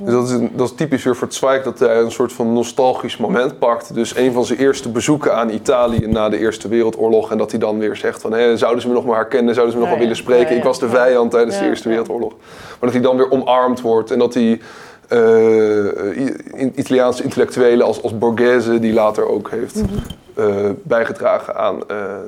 [0.03, 2.33] Dus dat is, een- dat is typisch weer voor het Zweig dat hij een soort
[2.33, 3.93] van nostalgisch moment pakt.
[3.93, 7.31] Dus een van zijn eerste bezoeken aan Italië na de Eerste Wereldoorlog.
[7.31, 9.53] En dat hij dan weer zegt van, hé, zouden ze me nog maar herkennen?
[9.53, 10.55] Zouden ze me nog Ja, wel willen spreken?
[10.55, 11.89] Ik was de vijand tijdens de Eerste.
[11.89, 12.29] Wereldoorlog.
[12.39, 14.61] Maar dat hij dan weer omarmd wordt en dat hij...
[15.11, 20.49] eh, uh, Italiaanse intellectuelen als, als Borghese, die later ook heeft mhm.
[20.49, 21.79] uh, bijgedragen aan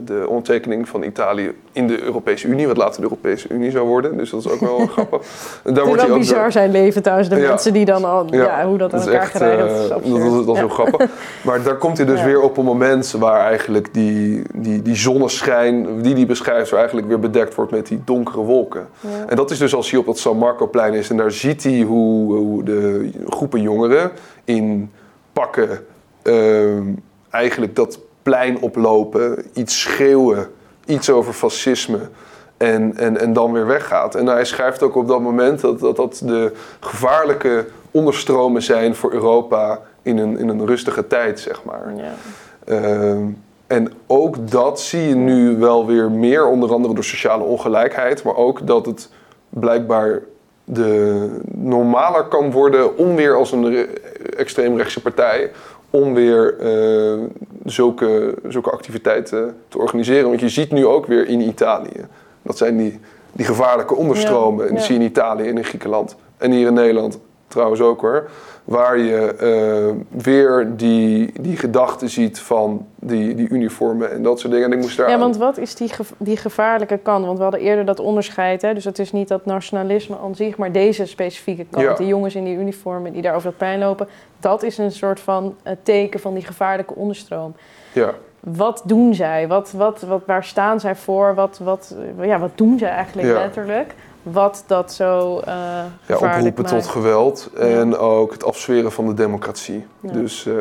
[0.05, 4.17] de ondertekening van Italië in de Europese Unie, wat later de Europese Unie zou worden.
[4.17, 5.21] Dus dat is ook wel grappig.
[5.63, 6.51] Daar wordt wel bizar door...
[6.51, 9.87] zijn leven thuis, de mensen die dan al, ja, hoe dat aan elkaar geregeld is.
[9.87, 11.09] Dat, dat, dat is heel grappig.
[11.43, 16.01] Maar daar komt hij dus weer op een moment waar eigenlijk die, die, die zonneschijn,
[16.01, 18.87] die hij beschrijft, zo eigenlijk weer bedekt wordt met die donkere wolken.
[19.27, 21.81] En dat is dus als hij op het San Marco-plein is en daar ziet hij
[21.81, 22.72] hoe, hoe de
[23.27, 24.11] groepen jongeren
[24.43, 24.91] in
[25.33, 25.85] pakken
[26.23, 26.79] uh,
[27.29, 30.47] eigenlijk dat plein oplopen, iets schreeuwen,
[30.85, 31.99] iets over fascisme.
[32.57, 34.15] En, en, en dan weer weggaat.
[34.15, 39.13] En hij schrijft ook op dat moment dat dat, dat de gevaarlijke onderstromen zijn voor
[39.13, 41.93] Europa in een, in een rustige tijd, zeg maar.
[41.95, 42.13] Ja.
[42.65, 43.25] Uh,
[43.67, 48.35] en ook dat zie je nu wel weer meer, onder andere door sociale ongelijkheid, maar
[48.35, 49.09] ook dat het
[49.49, 50.21] blijkbaar
[50.63, 53.87] de normaler kan worden om weer als een
[54.37, 55.51] extreemrechtse partij
[55.89, 57.23] om weer uh,
[57.65, 60.27] zulke, zulke activiteiten te organiseren.
[60.27, 62.07] Want je ziet nu ook weer in Italië.
[62.41, 62.99] Dat zijn die,
[63.31, 64.67] die gevaarlijke onderstromen.
[64.67, 66.15] en die zie je in Italië en in Griekenland.
[66.37, 67.19] En hier in Nederland
[67.53, 68.29] trouwens ook hoor.
[68.63, 74.53] Waar je uh, weer die, die gedachten ziet van die, die uniformen en dat soort
[74.53, 74.67] dingen.
[74.67, 77.25] En ik moest daar ja, want wat is die, die gevaarlijke kant?
[77.25, 78.61] Want we hadden eerder dat onderscheid.
[78.61, 78.73] Hè?
[78.73, 81.85] Dus het is niet dat nationalisme aan zich, maar deze specifieke kant.
[81.85, 81.93] Ja.
[81.93, 84.07] Die jongens in die uniformen die daar over dat pijn lopen.
[84.39, 87.55] Dat is een soort van uh, teken van die gevaarlijke onderstroom.
[87.93, 88.13] Ja.
[88.39, 89.47] Wat doen zij?
[89.47, 91.35] Wat, wat, wat, waar staan zij voor?
[91.35, 93.33] Wat, wat, ja, wat doen zij eigenlijk ja.
[93.33, 93.93] letterlijk?
[94.23, 95.45] Wat dat zo uh,
[96.05, 99.85] ja, oproepen tot geweld en ook het afzweren van de democratie.
[99.99, 100.55] Dus, uh,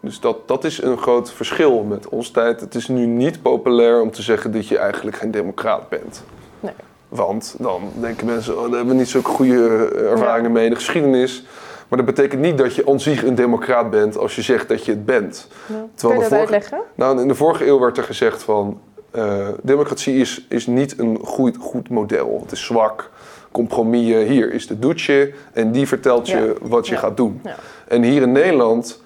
[0.00, 2.60] dus dat, dat is een groot verschil met ons tijd.
[2.60, 6.22] Het is nu niet populair om te zeggen dat je eigenlijk geen democraat bent.
[6.60, 6.72] Nee.
[7.08, 10.70] Want dan denken mensen, oh, daar hebben we niet zulke goede eh, ervaringen mee in
[10.70, 11.44] de geschiedenis.
[11.88, 14.84] Maar dat betekent niet dat je aan zich een democraat bent als je zegt dat
[14.84, 15.48] je het bent.
[15.66, 15.74] Ja.
[15.74, 16.80] Kun je dat vorige, uitleggen?
[16.94, 18.80] Nou, in de vorige eeuw werd er gezegd van
[19.16, 22.40] uh, democratie is, is niet een goed, goed model.
[22.42, 23.10] Het is zwak.
[23.50, 24.26] Compromissen.
[24.26, 27.40] Hier is de doetje en die vertelt je wat je gaat doen.
[27.44, 27.56] Ja.
[27.88, 29.02] En hier in Nederland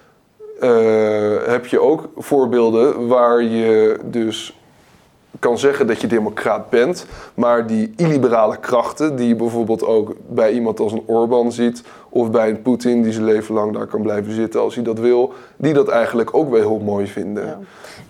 [0.61, 0.69] uh,
[1.45, 4.59] heb je ook voorbeelden waar je dus
[5.39, 10.51] kan zeggen dat je democraat bent, maar die illiberale krachten die je bijvoorbeeld ook bij
[10.51, 14.01] iemand als een Orbán ziet, of bij een Poetin die zijn leven lang daar kan
[14.01, 17.45] blijven zitten als hij dat wil, die dat eigenlijk ook wel heel mooi vinden.
[17.45, 17.59] Ja.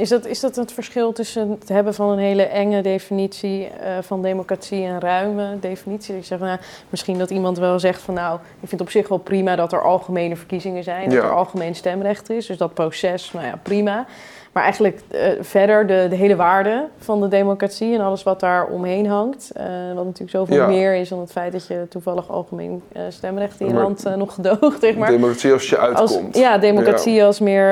[0.02, 3.70] Is, dat, is dat het verschil tussen het hebben van een hele enge definitie uh,
[4.02, 6.18] van democratie en ruime definitie?
[6.18, 6.58] Ik zeg, nou,
[6.90, 9.74] misschien dat iemand wel zegt van nou, ik vind het op zich wel prima dat
[9.74, 14.06] er algemene verkiezingen zijn, dat er algemeen stemrecht is, dus dat proces, nou ja, prima.
[14.52, 18.68] Maar eigenlijk uh, verder de, de hele waarde van de democratie en alles wat daar
[18.68, 19.52] omheen hangt.
[19.58, 19.64] Uh,
[19.96, 23.68] wat natuurlijk zoveel meer is dan het feit dat je toevallig algemeen uh, stemrecht in
[23.68, 24.82] je land nog gedoogt.
[24.82, 25.10] Zeg maar.
[25.10, 26.26] Democratie als je uitkomt.
[26.34, 27.26] Als, ja, democratie ja.
[27.26, 27.68] als meer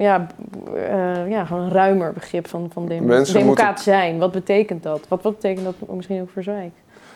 [0.00, 0.26] ja,
[1.28, 3.78] ja, gewoon een ruimer begrip van, van dem democraat moeten...
[3.78, 4.18] zijn.
[4.18, 5.00] Wat betekent dat?
[5.08, 6.72] Wat, wat betekent dat misschien ook voor Zwijk?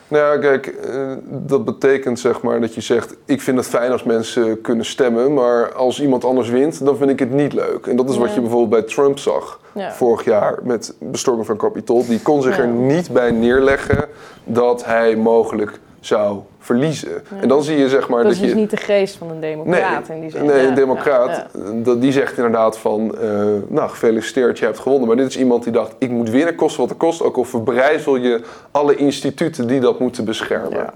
[0.09, 3.91] Nou ja, kijk, uh, dat betekent zeg maar dat je zegt: ik vind het fijn
[3.91, 7.85] als mensen kunnen stemmen, maar als iemand anders wint, dan vind ik het niet leuk.
[7.85, 9.91] En dat is wat je bijvoorbeeld bij Trump zag ja.
[9.91, 12.05] vorig jaar met bestorming van Capitol.
[12.05, 14.07] Die kon zich er niet bij neerleggen
[14.43, 17.23] dat hij mogelijk zou verliezen.
[17.41, 19.39] En dan zie je zeg maar dat, dat is dus niet de geest van een
[19.39, 20.45] democraat nee, in die zin.
[20.45, 23.21] Nee, een democraat, Dat, die zegt inderdaad van, uh,
[23.67, 25.07] nou gefeliciteerd, je hebt gewonnen.
[25.07, 27.21] Maar dit is iemand die dacht, ik moet winnen, kost wat het kost.
[27.21, 28.41] Ook al verbrijzel je
[28.71, 30.89] alle instituten die dat moeten beschermen.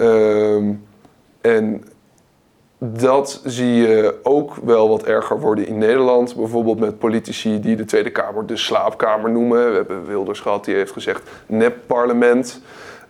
[0.00, 0.86] Um,
[1.40, 1.84] en
[2.78, 6.36] dat zie je ook wel wat erger worden in Nederland.
[6.36, 9.70] Bijvoorbeeld met politici die de Tweede Kamer de slaapkamer noemen.
[9.70, 12.60] We hebben Wilders gehad, die heeft gezegd nep-parlement.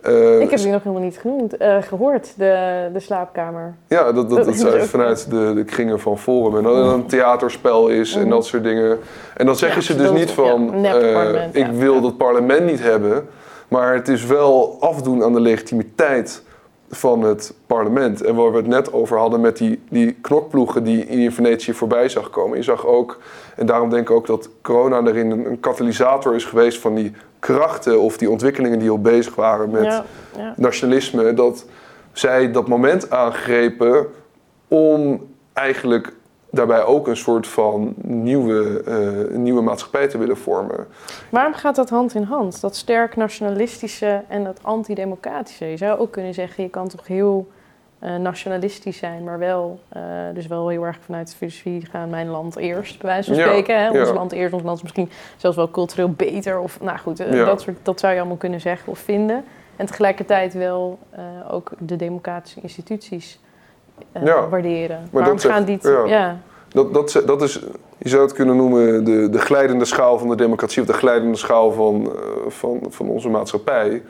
[0.06, 3.74] Uh, ik heb die nog helemaal niet genoemd, uh, gehoord, de, de slaapkamer.
[3.88, 6.56] Ja, dat, dat, dat, dat vanuit de, de kringen van Forum.
[6.56, 8.98] En dat het een theaterspel is en dat soort dingen.
[9.36, 12.82] En dan zeggen ja, ze dus niet van, ja, uh, ik wil dat parlement niet
[12.82, 13.28] hebben.
[13.68, 16.42] Maar het is wel afdoen aan de legitimiteit
[16.90, 18.22] van het parlement.
[18.22, 22.08] En waar we het net over hadden met die, die knokploegen die in Venetië voorbij
[22.08, 22.56] zag komen.
[22.56, 23.18] Je zag ook,
[23.56, 27.12] en daarom denk ik ook dat corona erin een, een katalysator is geweest van die
[27.38, 30.04] krachten of die ontwikkelingen die al bezig waren met ja,
[30.36, 30.54] ja.
[30.56, 31.34] nationalisme.
[31.34, 31.64] Dat
[32.12, 34.06] zij dat moment aangrepen
[34.68, 36.12] om eigenlijk
[36.50, 38.82] daarbij ook een soort van nieuwe,
[39.30, 40.86] uh, nieuwe maatschappij te willen vormen.
[41.30, 42.60] Waarom gaat dat hand in hand?
[42.60, 45.64] Dat sterk nationalistische en dat antidemocratische?
[45.64, 47.48] Je zou ook kunnen zeggen, je kan toch heel
[48.02, 50.02] uh, nationalistisch zijn, maar wel, uh,
[50.34, 53.82] dus wel heel erg vanuit de filosofie gaan, mijn land eerst, bij wijze van spreken.
[53.82, 54.00] hè?
[54.00, 56.58] Ons land eerst, ons land is misschien zelfs wel cultureel beter.
[56.58, 57.44] Of nou goed, ja.
[57.44, 59.44] dat, soort, dat zou je allemaal kunnen zeggen of vinden.
[59.76, 60.98] En tegelijkertijd wel
[61.50, 63.38] ook de democratische instituties
[64.12, 64.98] eh, Ja, waarderen.
[64.98, 65.78] maar Waarom dat gaan die...
[65.82, 66.04] ja.
[66.06, 66.40] ja.
[66.68, 67.60] Dat, dat, dat is,
[67.98, 71.36] je zou het kunnen noemen de, de glijdende schaal van de democratie of de glijdende
[71.36, 74.02] schaal van, eh, van, van onze maatschappij.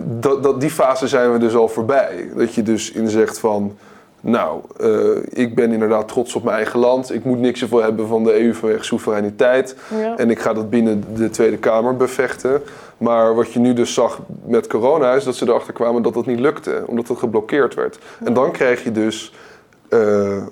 [0.00, 2.30] Dat, dat, die fase zijn we dus al voorbij.
[2.36, 3.76] Dat je dus in zegt van,
[4.20, 7.14] nou, eh, ik ben inderdaad trots op mijn eigen land.
[7.14, 9.76] Ik moet niks zoveel hebben van de EU vanwege soevereiniteit.
[10.00, 10.16] Ja.
[10.16, 12.62] En ik ga dat binnen de Tweede Kamer bevechten.
[12.98, 16.26] Maar wat je nu dus zag met corona is dat ze erachter kwamen dat dat
[16.26, 16.82] niet lukte.
[16.86, 17.98] Omdat het geblokkeerd werd.
[18.24, 19.32] En dan krijg je dus
[19.88, 20.42] eh,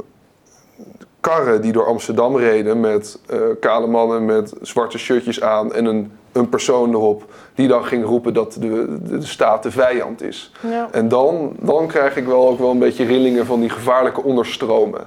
[1.21, 6.12] karren die door Amsterdam reden met eh, kale mannen met zwarte shirtjes aan en een,
[6.37, 7.24] een persoon erop.
[7.55, 10.53] Die dan ging roepen dat de, de, de staat de vijand is.
[10.70, 10.89] Ja.
[10.93, 15.01] En dan, dan krijg ik wel ook wel een beetje rillingen van die gevaarlijke onderstromen.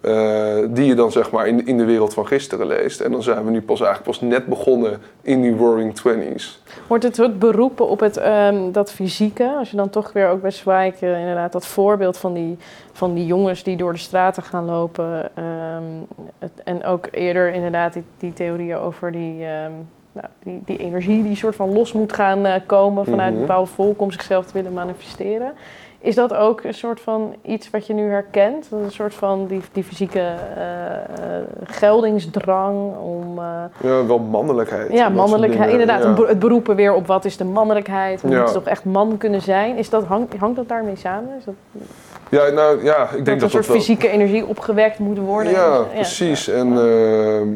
[0.00, 3.00] eh, die je dan zeg maar in, in de wereld van gisteren leest.
[3.00, 6.62] En dan zijn we nu pas eigenlijk pas net begonnen in die Roaring Twenties.
[6.86, 9.54] Wordt het het beroepen op het, ehm, dat fysieke?
[9.58, 12.56] Als je dan toch weer ook bij Zwijk eh, inderdaad dat voorbeeld van die,
[12.92, 15.30] van die jongens die door de straten gaan lopen.
[15.36, 15.82] ehm,
[16.38, 19.72] het, en ook eerder inderdaad die, die theorieën over die, ehm,
[20.20, 23.40] nou, die, die energie die soort van los moet gaan eh, komen vanuit Mhm.
[23.40, 25.52] een bepaalde volk om zichzelf te willen manifesteren.
[26.00, 28.68] Is dat ook een soort van iets wat je nu herkent?
[28.72, 30.32] Een soort van die, die fysieke eh,
[30.94, 33.40] eh, geldingsdrang om...
[33.80, 34.92] Ja, wel mannelijkheid.
[34.92, 35.70] ja, soort mannelijkheid.
[35.70, 36.08] Inderdaad, ja.
[36.08, 38.20] een het beroepen weer op wat is de mannelijkheid.
[38.20, 38.42] Hoe Ja.
[38.42, 39.76] moet toch echt man kunnen zijn?
[39.76, 41.30] Is dat, hang, hangt dat daarmee samen?
[41.38, 41.54] Is dat,
[42.30, 43.76] Ja, nou ja, ik dat denk een dat soort dat wel...
[43.76, 45.52] fysieke energie opgewekt moet worden?
[45.52, 46.48] Ja, Ja, precies.
[46.48, 47.48] En ehm,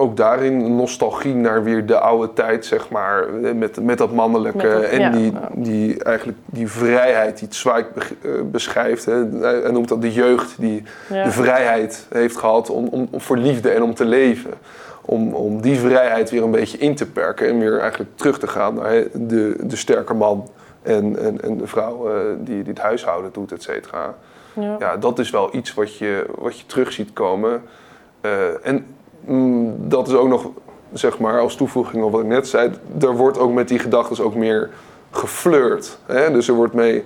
[0.00, 3.26] ook daarin nostalgie naar weer de oude tijd, zeg maar.
[3.54, 5.10] Met, met dat mannelijke Met dat- en ja.
[5.10, 7.86] die, die, eigenlijk die vrijheid die Zweig
[8.22, 9.04] eh, beschrijft.
[9.04, 9.24] Hè.
[9.40, 11.24] Hij noemt dat de jeugd die Ja.
[11.24, 14.50] de vrijheid heeft gehad om, om, om voor liefde en om te leven.
[15.02, 18.46] Om, om die vrijheid weer een beetje in te perken en weer eigenlijk terug te
[18.46, 20.48] gaan naar de, de sterke man
[20.82, 24.14] en, en, en de vrouw eh, die, die het huishouden doet, et cetera
[24.52, 24.76] Ja.
[24.78, 27.62] ja, dat is wel iets wat je, wat je terug ziet komen.
[28.20, 28.30] Eh,
[28.66, 28.86] en
[29.28, 30.50] mm, dat is ook nog,
[30.92, 32.70] zeg maar, als toevoeging op wat ik net zei,
[33.00, 34.70] er wordt ook met die gedachten ook meer
[35.10, 35.98] geflirt.
[36.06, 36.32] Hè?
[36.32, 37.04] Dus er wordt mee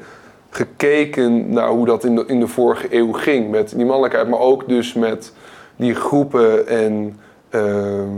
[0.50, 4.40] gekeken naar hoe dat in de, in de vorige eeuw ging met die mannelijkheid, maar
[4.40, 5.32] ook dus met
[5.76, 7.20] die groepen en
[7.50, 8.08] ehm,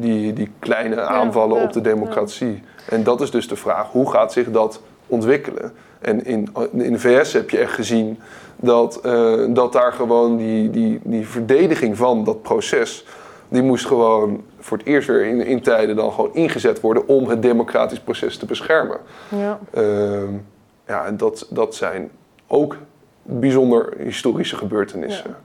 [0.00, 2.62] die, die kleine aanvallen ja, op de democratie.
[2.88, 5.72] En dat is dus de vraag, hoe gaat zich dat ontwikkelen?
[6.00, 8.18] En in, in de VS heb je echt gezien
[8.56, 13.06] dat, eh, dat daar gewoon die, die, die verdediging van dat proces,
[13.54, 17.28] die moest gewoon voor het eerst weer in, in tijden dan gewoon ingezet worden om
[17.28, 18.98] het democratisch proces te beschermen.
[19.28, 19.58] Ja.
[19.70, 20.32] Ehm,
[20.86, 22.10] ja, en dat, dat zijn
[22.46, 22.76] ook
[23.22, 25.36] bijzonder historische gebeurtenissen.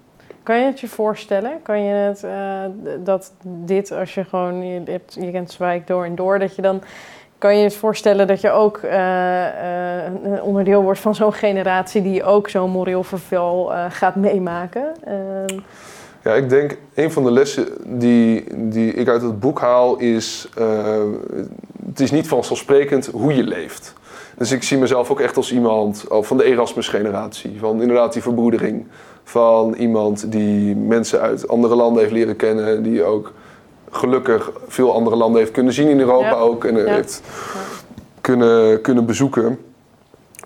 [0.43, 1.62] Kan je het je voorstellen?
[1.62, 2.64] Kan je het, eh,
[3.03, 6.62] dat dit, als je gewoon, je, hebt, je kent Zwijk door en door, dat je
[6.62, 6.82] dan,
[7.38, 8.80] kan je het voorstellen dat je ook
[10.24, 14.91] een onderdeel wordt van zo'n generatie die ook zo'n moreel verval gaat meemaken?
[16.30, 20.49] Ja, ik denk een van de lessen die, die ik uit het boek haal is...
[20.57, 21.03] eh,
[21.88, 23.93] het is niet vanzelfsprekend hoe je leeft.
[24.38, 27.55] Dus ik zie mezelf ook echt als iemand oh, van de Erasmus-generatie.
[27.59, 28.86] Van inderdaad die verbroedering.
[29.23, 32.84] Van iemand die mensen uit andere landen heeft leren kennen.
[32.84, 33.34] Die ook
[33.91, 36.36] gelukkig veel andere landen heeft kunnen zien in Europa Ja.
[36.36, 36.65] ook.
[36.65, 36.93] En Ja.
[36.93, 37.21] heeft
[38.21, 39.59] kunnen, kunnen bezoeken.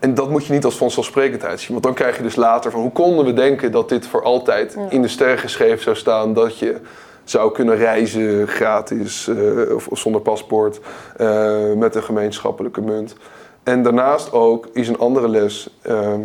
[0.04, 1.72] En dat moet je niet als vanzelfsprekendheid zien.
[1.72, 4.74] Want dan krijg je dus later van hoe konden we denken dat dit voor altijd
[4.74, 4.90] Ja.
[4.90, 6.34] in de sterren geschreven zou staan.
[6.34, 6.76] Dat je
[7.24, 10.80] zou kunnen reizen gratis eh, of, of zonder paspoort
[11.18, 13.16] eh, met een gemeenschappelijke munt.
[13.64, 15.70] En daarnaast ook is een andere les.
[15.82, 16.22] ehm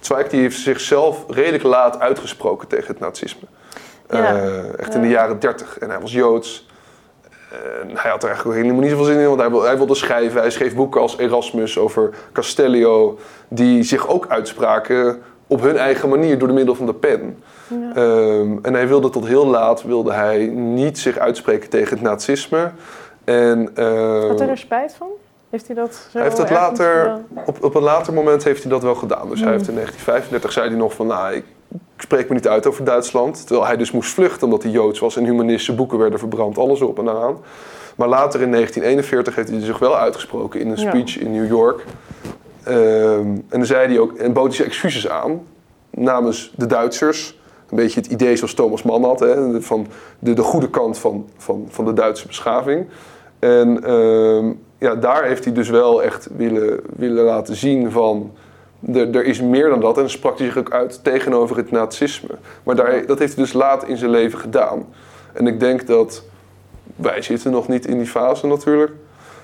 [0.00, 3.46] Zweig die heeft zichzelf redelijk laat uitgesproken tegen het nazisme.
[4.10, 4.36] Ja.
[4.36, 5.78] Eh, echt in de jaren dertig.
[5.78, 6.66] En hij was Joods.
[7.82, 9.76] En hij had er eigenlijk ook helemaal niet zoveel zin in, want hij, wil- hij
[9.76, 10.40] wilde schrijven.
[10.40, 16.38] Hij schreef boeken als Erasmus over Castellio, die zich ook uitspraken op hun eigen manier
[16.38, 17.42] door de middel van de pen.
[17.68, 17.76] ja.
[17.94, 22.70] Ehm, en hij wilde tot heel laat wilde hij niet zich uitspreken tegen het nazisme.
[23.24, 25.06] En, ehm, Had hij er spijt van?
[25.50, 27.24] Heeft hij dat zo hij heeft ergens later, gedaan?
[27.46, 29.28] op, op een later moment heeft hij dat wel gedaan.
[29.28, 29.56] Dus hij Hmm.
[29.56, 31.44] heeft in 1935 zei hij nog van, nou, ik,
[31.96, 33.46] ik spreek me niet uit over Duitsland.
[33.46, 36.80] Terwijl hij dus moest vluchten omdat hij Joods was en humanistische boeken werden verbrand, alles
[36.80, 37.36] op en aan.
[37.96, 40.88] Maar later in 1941 heeft hij zich wel uitgesproken in een Ja.
[40.88, 41.84] speech in New York.
[42.62, 45.40] Ehm, en dan zei hij ook, en bood hij zijn excuses aan
[45.90, 47.40] namens de Duitsers.
[47.70, 49.86] Een beetje het idee zoals Thomas Mann had, hè, van
[50.18, 52.86] de, de goede kant van, van, van de Duitse beschaving.
[53.38, 58.32] En ehm, ja, daar heeft hij dus wel echt willen, willen laten zien van...
[58.94, 62.38] Er, is meer dan dat en sprak hij zich ook uit tegenover het nazisme.
[62.62, 64.86] Maar daar, dat heeft hij dus laat in zijn leven gedaan.
[65.32, 66.22] En ik denk dat...
[66.96, 68.92] Wij zitten nog niet in die fase natuurlijk.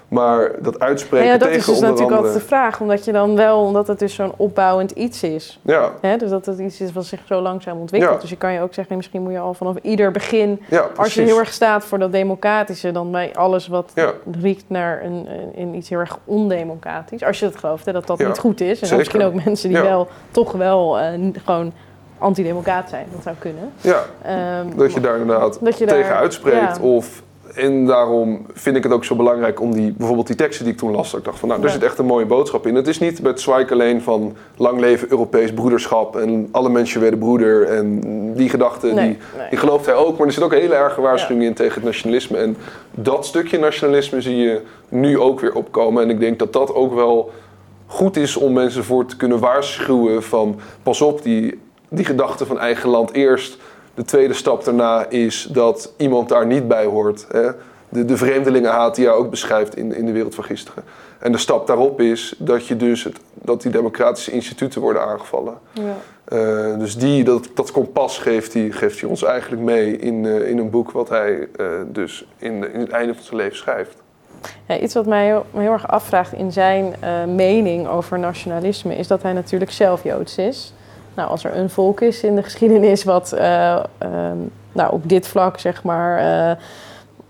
[0.08, 2.28] Maar dat uitspreken Nou ja, dat tegen is dus onder natuurlijk andere...
[2.32, 2.80] altijd de vraag.
[2.80, 5.58] Omdat je dan wel, omdat het dus zo'n opbouwend iets is.
[5.62, 6.16] Ja, Hè?
[6.16, 8.14] Dus dat het iets is wat zich zo langzaam ontwikkelt.
[8.14, 8.20] Ja.
[8.20, 10.60] Dus je kan je ook zeggen, misschien moet je al vanaf ieder begin...
[10.68, 10.86] ja.
[10.96, 14.12] Als je heel erg staat voor dat democratische, dan bij alles wat Ja.
[14.40, 17.24] riekt naar een, in iets heel erg ondemocratisch.
[17.24, 18.68] Als je het gelooft hè, dat dat Ja, niet goed is.
[18.70, 18.96] En zeker.
[18.96, 19.84] misschien ook mensen die Ja.
[19.84, 21.72] wel toch wel n- gewoon
[22.18, 23.06] anti-democraat zijn.
[23.12, 23.72] Dat zou kunnen.
[23.80, 26.76] Ja, Ehm, dat je daar inderdaad dat je tegen daar- uitspreekt.
[26.76, 26.82] ja.
[26.82, 27.22] Of,
[27.58, 30.78] en daarom vind ik het ook zo belangrijk om die, bijvoorbeeld die teksten die ik
[30.78, 31.10] toen las.
[31.10, 31.76] dat Ik dacht van, nou, daar Ja.
[31.76, 32.74] zit echt een mooie boodschap in.
[32.74, 37.18] Het is niet met Zweig alleen van lang leven Europees broederschap en alle mensen werden
[37.18, 37.64] broeder.
[37.68, 38.00] En
[38.34, 39.48] die gedachten, Nee, die, nee.
[39.50, 40.18] die gelooft hij ook.
[40.18, 42.36] Maar er zit ook een hele erge waarschuwing in tegen het nationalisme.
[42.38, 42.56] En
[42.90, 46.02] dat stukje nationalisme zie je nu ook weer opkomen.
[46.02, 47.30] En ik denk dat dat ook wel
[47.86, 52.58] goed is om mensen voor te kunnen waarschuwen van pas op, die, die gedachte van
[52.58, 53.58] eigen land eerst.
[53.98, 57.26] De tweede stap daarna is dat iemand daar niet bij hoort.
[57.30, 57.50] Hè?
[57.88, 60.84] De, de vreemdelingenhaat die hij ook beschrijft in, in de wereld van gisteren.
[61.18, 65.58] En de stap daarop is dat, je dus het, dat die democratische instituten worden aangevallen.
[65.72, 65.96] Ja.
[66.24, 70.48] Eh, dus die, dat, dat kompas geeft hij geeft hij ons eigenlijk mee in, eh,
[70.48, 73.96] in een boek wat hij eh, dus in, in het einde van zijn leven schrijft.
[74.68, 76.94] Ja, iets wat mij heel, heel erg afvraagt in zijn
[77.34, 80.72] mening over nationalisme is dat hij natuurlijk zelf Joods is.
[81.18, 84.36] Nou, als er een volk is in de geschiedenis wat eh, ehm,
[84.72, 86.56] nou, op dit vlak zeg maar eh,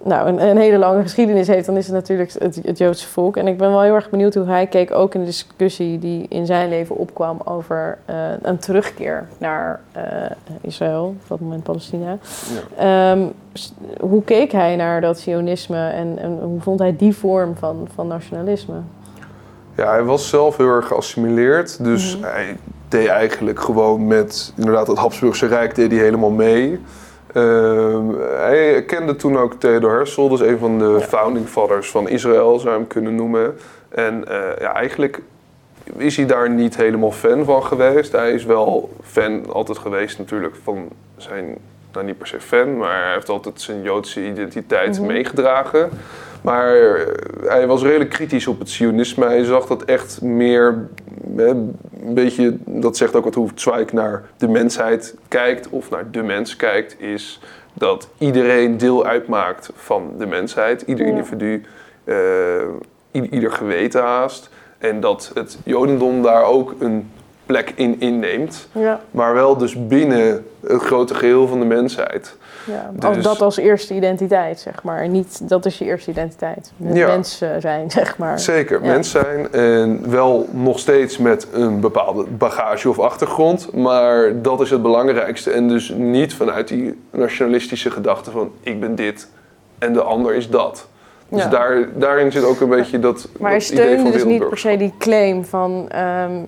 [0.02, 3.36] nou, een, een hele lange geschiedenis heeft, dan is het natuurlijk het, het Joodse volk.
[3.36, 6.26] En ik ben wel heel erg benieuwd hoe hij keek, ook in de discussie die
[6.28, 9.80] in zijn leven opkwam over eh, een terugkeer naar
[10.60, 12.18] Israël, op dat moment Palestina.
[12.76, 13.12] Ja.
[13.12, 13.26] Ehm,
[14.00, 18.06] hoe keek hij naar dat sionisme en, en hoe vond hij die vorm van, van
[18.06, 18.76] nationalisme?
[19.76, 21.84] Ja, hij was zelf heel erg geassimileerd.
[21.84, 22.26] Dus Mhm.
[22.26, 22.56] hij
[22.88, 26.80] deed eigenlijk gewoon met inderdaad het Habsburgse Rijk deed hij helemaal mee.
[27.32, 28.04] Ehm,
[28.36, 31.00] hij kende toen ook Theodor Herzl, dus een van de Ja.
[31.00, 33.56] founding fathers van Israël, zou je hem kunnen noemen.
[33.88, 35.20] En eh, ja, eigenlijk
[35.96, 38.12] is hij daar niet helemaal fan van geweest.
[38.12, 41.56] Hij is wel fan altijd geweest natuurlijk van zijn,
[41.92, 45.06] nou niet per se fan, maar hij heeft altijd zijn Joodse identiteit Mhm.
[45.06, 45.88] meegedragen.
[46.42, 47.06] Maar eh,
[47.46, 49.24] hij was redelijk kritisch op het sionisme.
[49.26, 50.88] Hij zag dat echt meer,
[52.06, 56.22] een beetje, dat zegt ook wat hoe Zweig naar de mensheid kijkt of naar de
[56.22, 57.40] mens kijkt, is
[57.72, 60.82] dat iedereen deel uitmaakt van de mensheid.
[60.82, 61.10] Ieder Ja.
[61.12, 61.62] individu,
[62.04, 62.14] eh,
[63.10, 64.50] ieder geweten haast.
[64.78, 67.10] En dat het Jodendom daar ook een
[67.46, 68.68] plek in inneemt.
[68.72, 72.36] Ja, Maar wel dus binnen het grote geheel van de mensheid.
[72.68, 72.90] Ja.
[73.06, 75.02] Als, Dus- dat als eerste identiteit, zeg maar.
[75.02, 76.72] En Niet, dat is je eerste identiteit.
[76.76, 77.06] Ja.
[77.06, 78.40] Mensen zijn, zeg maar.
[78.40, 78.92] Zeker, Ja.
[78.92, 84.70] mens zijn en wel nog steeds met een bepaalde bagage of achtergrond, maar dat is
[84.70, 85.50] het belangrijkste.
[85.50, 89.28] En dus niet vanuit die nationalistische gedachte van ik ben dit
[89.78, 90.88] en de ander is dat.
[91.28, 91.48] Dus Ja.
[91.48, 94.94] daar, daarin zit ook een beetje dat, Maar hij steunde dus niet per se die
[94.98, 96.42] claim van ehm,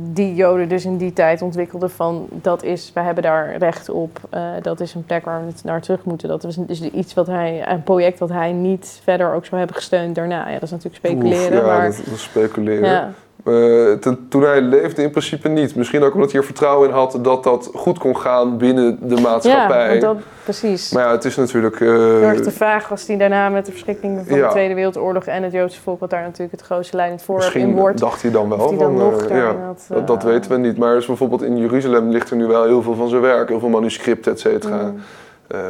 [0.00, 4.20] die Joden dus in die tijd ontwikkelden van dat is, wij hebben daar recht op,
[4.30, 6.28] eh, dat is een plek waar we naar terug moeten.
[6.28, 9.76] Dat is dus iets wat hij, een project dat hij niet verder ook zou hebben
[9.76, 10.46] gesteund daarna.
[10.46, 12.88] Ja, dat is natuurlijk speculeren, Oef, ja, maar dat, speculeren.
[12.88, 13.10] ja,
[13.48, 15.74] Eh, ten- toen hij leefde in principe niet.
[15.74, 19.14] Misschien ook omdat hij er vertrouwen in had dat dat goed kon gaan binnen de
[19.14, 19.88] ja maatschappij.
[19.88, 20.92] want dat, precies.
[20.92, 21.78] Maar ja, het is natuurlijk...
[21.78, 24.46] Heel erg de vraag was die daarna met de verschrikkingen van Ja.
[24.46, 27.44] de Tweede Wereldoorlog en het Joodse volk, wat daar natuurlijk het grootste leidend voor in
[27.44, 27.98] Misschien wordt.
[27.98, 30.76] dacht hij dan wel dan van, eh, ja, had, dat, dat weten we niet.
[30.78, 33.68] Maar bijvoorbeeld in Jeruzalem ligt er nu wel heel veel van zijn werk, heel veel
[33.68, 34.82] manuscripten, et cetera.
[34.82, 35.00] Mm.
[35.48, 35.60] Ehm,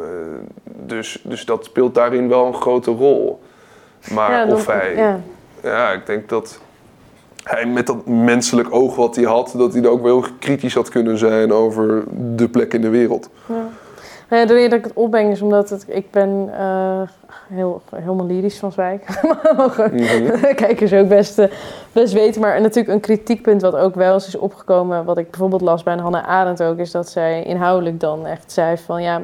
[0.00, 0.06] eh,
[0.86, 3.40] dus, dus dat speelt daarin wel een grote rol.
[4.10, 5.20] Maar Ja, of hij, ja.
[5.62, 6.60] ja, ik denk dat
[7.42, 10.88] hij met dat menselijk oog wat hij had, dat hij er ook wel kritisch had
[10.88, 12.04] kunnen zijn over
[12.36, 13.30] de plek in de wereld.
[13.48, 13.68] Ja.
[14.32, 17.02] Nee, de reden dat ik het opbreng is omdat het, ik ben eh,
[17.48, 19.06] heel, helemaal lyrisch van Zwijk.
[19.92, 20.54] Mhm.
[20.54, 21.50] Kijkers ook best, eh,
[21.92, 22.40] best weten.
[22.40, 25.04] Maar natuurlijk een kritiekpunt wat ook wel eens is opgekomen...
[25.04, 26.78] wat ik bijvoorbeeld las bij Hannah Arendt ook...
[26.78, 29.02] is dat zij inhoudelijk dan echt zei van...
[29.02, 29.22] ja,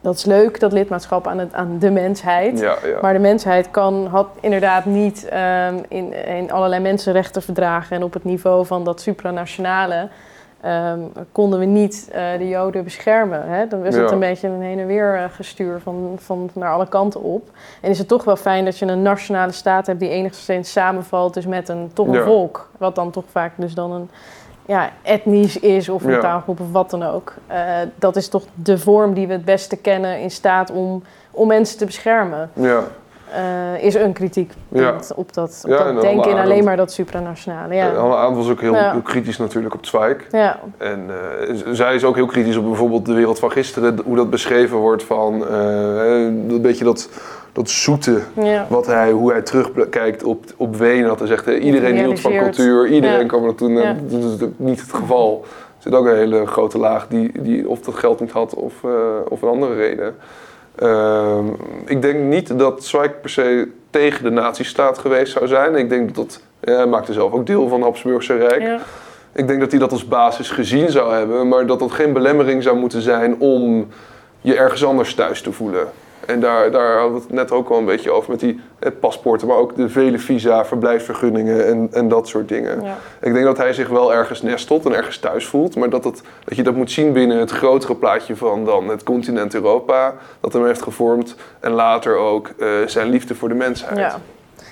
[0.00, 2.58] dat is leuk, dat lidmaatschap aan, het, aan de mensheid...
[2.58, 2.98] Ja, ja.
[3.00, 7.96] Maar de mensheid kan, had inderdaad niet ehm, in, in allerlei mensenrechten verdragen.
[7.96, 10.08] En op het niveau van dat supranationale
[10.60, 11.00] ehm,
[11.32, 13.48] konden we niet eh, de Joden beschermen.
[13.48, 13.66] Hè?
[13.66, 16.88] Dan is het een beetje een heen en weer eh, gestuur van, van naar alle
[16.88, 17.50] kanten op.
[17.80, 21.34] En is het toch wel fijn dat je een nationale staat hebt die enigszins samenvalt
[21.34, 22.70] dus met een, toch een volk.
[22.78, 24.10] Wat dan toch vaak dus dan een
[24.70, 26.20] ja, etnisch is of een Ja.
[26.20, 27.34] taalgroep of wat dan ook.
[27.46, 27.58] Eh,
[27.94, 31.78] dat is toch de vorm die we het beste kennen in staat om, om mensen
[31.78, 32.50] te beschermen.
[32.52, 32.82] ja.
[33.32, 34.94] Eh, is een kritiek Ja.
[35.16, 37.74] op dat, op Ja, dat denken in alleen maar dat supranationale.
[37.74, 37.94] Ja.
[37.94, 38.90] Hannah Arendt was ook heel, Ja.
[38.90, 40.16] heel kritisch natuurlijk op Zweig.
[40.30, 40.60] ja.
[40.78, 44.30] En eh, zij is ook heel kritisch op bijvoorbeeld de wereld van gisteren, hoe dat
[44.30, 47.08] beschreven wordt van eh, een beetje dat,
[47.52, 48.20] dat zoete,
[48.68, 51.08] wat hij, hoe hij terugkijkt op, op Wenen.
[51.08, 53.74] Dat hij zegt, iedereen hield van cultuur, iedereen kwam er toen.
[53.74, 55.44] Dat is natuurlijk niet het geval.
[55.44, 58.74] Er zit ook een hele grote laag die, die of dat geld niet had of,
[59.28, 60.14] of een andere reden.
[60.80, 61.46] Ehm,
[61.84, 65.74] ik denk niet dat Zweig per se tegen de nazistaat geweest zou zijn.
[65.74, 68.62] Ik denk dat dat, ja, hij maakte zelf ook deel van het Habsburgse Rijk.
[68.62, 68.80] ja.
[69.32, 72.62] Ik denk dat hij dat als basis gezien zou hebben, maar dat dat geen belemmering
[72.62, 73.88] zou moeten zijn om
[74.40, 75.88] je ergens anders thuis te voelen.
[76.30, 78.90] En daar, daar hadden we het net ook al een beetje over met die eh,
[79.00, 82.82] paspoorten, maar ook de vele visa, verblijfsvergunningen en, en dat soort dingen.
[82.82, 82.96] Ja.
[83.20, 86.22] Ik denk dat hij zich wel ergens nestelt en ergens thuis voelt, maar dat, dat,
[86.44, 90.52] dat je dat moet zien binnen het grotere plaatje van dan het continent Europa, dat
[90.52, 93.98] hem heeft gevormd en later ook eh, zijn liefde voor de mensheid.
[93.98, 94.20] Ja.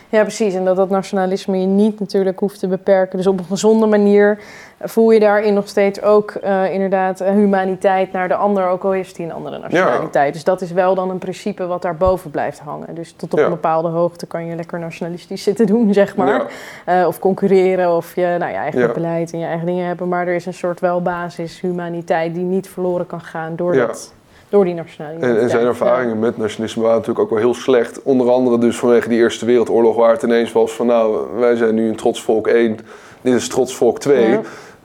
[0.09, 0.55] Ja, precies.
[0.55, 3.17] En dat dat nationalisme je niet natuurlijk hoeft te beperken.
[3.17, 4.39] Dus op een gezonde manier
[4.81, 8.91] voel je daarin nog steeds ook eh, inderdaad eh, humaniteit naar de ander, ook al
[8.91, 10.33] heeft hij een andere nationaliteit.
[10.33, 12.95] Dus dat is wel dan een principe wat daarboven blijft hangen.
[12.95, 13.45] Dus tot op Ja.
[13.45, 16.47] een bepaalde hoogte kan je lekker nationalistisch zitten doen, zeg maar.
[16.87, 17.01] Ja.
[17.01, 20.09] Eh, of concurreren of je, nou, je eigen beleid en je eigen dingen hebben.
[20.09, 24.15] Maar er is een soort wel basis humaniteit die niet verloren kan gaan door, dat,
[24.49, 25.37] door die nationaliteit.
[25.37, 25.69] En, en zijn Ja.
[25.69, 28.03] ervaringen met nationalisme waren natuurlijk ook wel heel slecht.
[28.03, 31.75] Onder andere dus vanwege die Eerste Wereldoorlog, waar het ineens was van nou, wij zijn
[31.75, 32.79] nu een trotsvolk 1,
[33.21, 34.31] dit is trotsvolk 2.
[34.31, 34.41] Ja.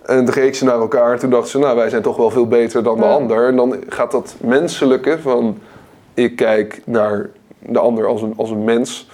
[0.05, 2.30] En toen keek ze naar elkaar en toen dachten ze, nou wij zijn toch wel
[2.30, 3.11] veel beter dan de Ja.
[3.14, 3.47] ander.
[3.47, 5.57] En dan gaat dat menselijke van
[6.14, 9.09] ik kijk naar de ander als een, als een mens,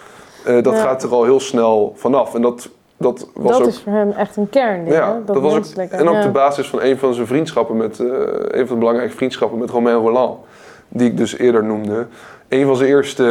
[0.46, 2.36] eh, dat gaat er al heel snel vanaf.
[2.36, 2.70] En dat,
[3.00, 4.96] dat was dat ook is voor hem echt een kernding.
[4.96, 5.24] ja, hè?
[5.26, 6.22] dat, was ook, en ook ja.
[6.22, 8.08] de basis van een van zijn vriendschappen met, eh,
[8.48, 10.40] een van de belangrijke vriendschappen met Romain Rolland,
[10.88, 12.08] die ik dus eerder noemde.
[12.48, 13.26] Een van zijn eerste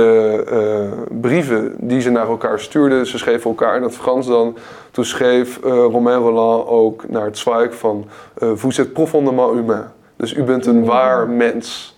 [0.49, 4.57] eh, brieven die ze naar elkaar stuurden, ze schreven elkaar in het Frans dan.
[4.91, 8.05] Toen schreef eh, Romain Rolland ook naar het Zweig van
[8.55, 9.85] Vous êtes profondément humain.
[10.17, 10.87] Dus u bent een Ja.
[10.87, 11.97] waar mens.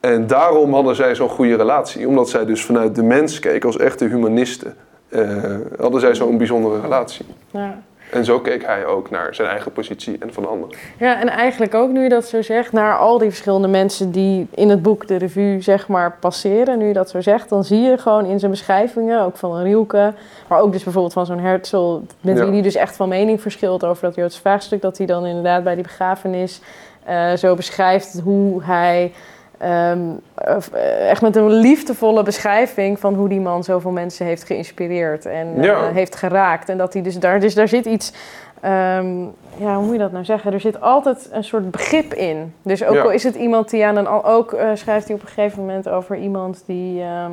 [0.00, 3.78] En daarom hadden zij zo'n goede relatie, omdat zij dus vanuit de mens keken als
[3.78, 4.74] echte humanisten.
[5.08, 7.26] Eh, hadden zij zo'n bijzondere relatie.
[7.50, 7.78] Ja.
[8.12, 10.74] En zo keek hij ook naar zijn eigen positie en van anderen.
[10.98, 14.46] ja, en eigenlijk ook nu je dat zo zegt, naar al die verschillende mensen die
[14.54, 16.78] in het boek de revue zeg maar passeren.
[16.78, 19.62] Nu je dat zo zegt, dan zie je gewoon in zijn beschrijvingen, ook van een
[19.62, 20.12] Rielke,
[20.48, 22.42] maar ook dus bijvoorbeeld van zo'n Herzl, met Ja.
[22.42, 25.64] wie die dus echt van mening verschilt over dat Joodse vraagstuk, dat hij dan inderdaad
[25.64, 26.60] bij die begrafenis
[27.04, 29.12] eh, zo beschrijft hoe hij
[29.58, 29.98] ehm,
[30.34, 35.46] eh, echt met een liefdevolle beschrijving van hoe die man zoveel mensen heeft geïnspireerd en
[35.62, 36.68] eh, heeft geraakt.
[36.68, 38.12] En dat hij dus daar, dus daar zit iets,
[38.60, 39.20] ehm,
[39.56, 40.52] ja, hoe moet je dat nou zeggen?
[40.52, 42.54] Er zit altijd een soort begrip in.
[42.62, 43.02] Dus ook Ja.
[43.02, 45.60] al is het iemand die aan een, al- ook eh, schrijft hij op een gegeven
[45.60, 47.00] moment over iemand die.
[47.02, 47.30] ehm,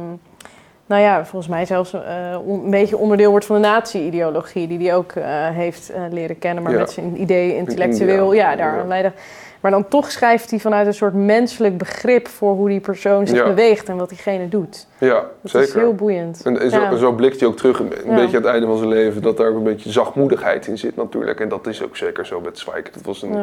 [0.86, 2.02] nou ja, volgens mij zelfs eh,
[2.48, 6.64] een beetje onderdeel wordt van de nazi-ideologie, die hij ook eh, heeft eh, leren kennen,
[6.64, 6.80] maar Ja.
[6.80, 9.14] met zijn ideeën intellectueel, ja, daar Ja.
[9.66, 13.44] Maar dan toch schrijft hij vanuit een soort menselijk begrip voor hoe die persoon zich
[13.44, 14.88] beweegt en wat diegene doet.
[14.98, 15.68] Ja, Dat zeker.
[15.68, 16.42] is heel boeiend.
[16.44, 19.22] En, zo, zo blikt hij ook terug, een, beetje aan het einde van zijn leven,
[19.22, 21.40] dat daar ook een beetje zachtmoedigheid in zit natuurlijk.
[21.40, 22.84] En dat is ook zeker zo met Zweig.
[22.94, 23.34] Het was een,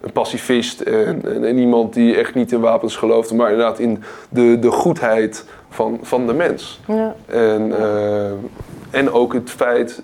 [0.00, 4.02] een pacifist en, en, en iemand die echt niet in wapens geloofde, maar inderdaad in
[4.28, 5.44] de, de goedheid
[5.74, 6.80] van, van de mens.
[6.86, 7.14] Ja.
[7.26, 8.30] En, eh,
[8.90, 10.02] en ook het feit,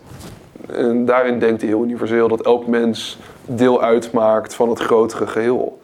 [0.73, 5.79] en daarin denkt hij heel universeel, dat elk mens deel uitmaakt van het grotere geheel.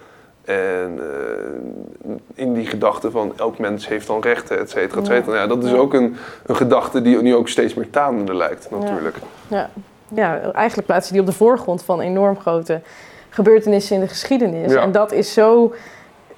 [0.45, 5.37] En eh, in die gedachte van elk mens heeft dan rechten, et cetera, et cetera.
[5.37, 5.77] Ja, dat is Ja.
[5.77, 6.17] ook een,
[6.47, 9.17] een gedachte die nu ook steeds meer tanende lijkt natuurlijk.
[9.49, 9.71] Ja.
[10.09, 12.81] ja, eigenlijk plaatst hij die op de voorgrond van enorm grote
[13.29, 14.75] gebeurtenissen in de geschiedenis.
[14.75, 15.75] En dat is zo,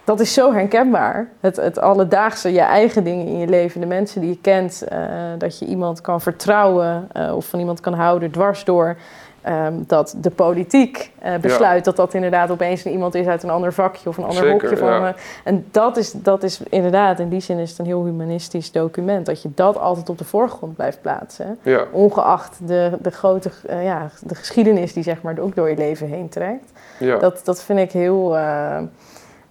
[0.09, 1.29] dat is zo herkenbaar.
[1.41, 4.99] Het, het alledaagse, je eigen dingen in je leven, de mensen die je kent, eh,
[5.39, 8.97] dat je iemand kan vertrouwen eh, of van iemand kan houden dwars door.
[9.43, 13.73] ehm, dat de politiek eh, besluit dat dat inderdaad opeens iemand is uit een ander
[13.73, 14.89] vakje of een ander Zeker, hokje van.
[14.89, 15.15] ja.
[15.45, 19.27] en dat is, dat is inderdaad, in die zin is het een heel humanistisch document.
[19.27, 21.59] Dat je dat altijd op de voorgrond blijft plaatsen.
[21.63, 26.07] Ja, Ongeacht de, de grote ja, de geschiedenis die zeg maar ook door je leven
[26.07, 26.73] heen trekt.
[27.21, 28.37] Dat, dat vind ik heel,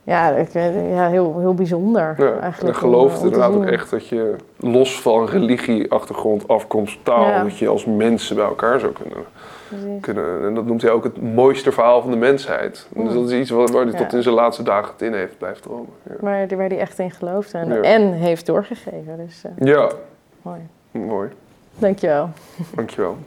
[0.07, 0.53] ja, ik,
[0.93, 2.15] ja, heel, heel bijzonder.
[2.17, 6.47] Ja, en eigenlijk om, geloof eh, inderdaad ook echt dat je los van religie, achtergrond,
[6.47, 7.43] afkomst, taal, Ja.
[7.43, 9.17] dat je als mensen bij elkaar zou kunnen,
[9.67, 10.01] Precies.
[10.01, 10.45] kunnen.
[10.45, 12.87] En dat noemt hij ook het mooiste verhaal van de mensheid.
[12.89, 13.97] Dus dat is iets waar, waar hij Ja.
[13.97, 15.89] tot in zijn laatste dagen het in heeft blijft dromen.
[16.03, 19.17] Ja, Maar waar hij echt in gelooft en, en heeft doorgegeven.
[19.25, 19.89] Dus eh, ja
[20.41, 20.59] mooi.
[20.91, 21.29] mooi.
[21.77, 22.29] Dankjewel.
[22.75, 23.17] Dankjewel.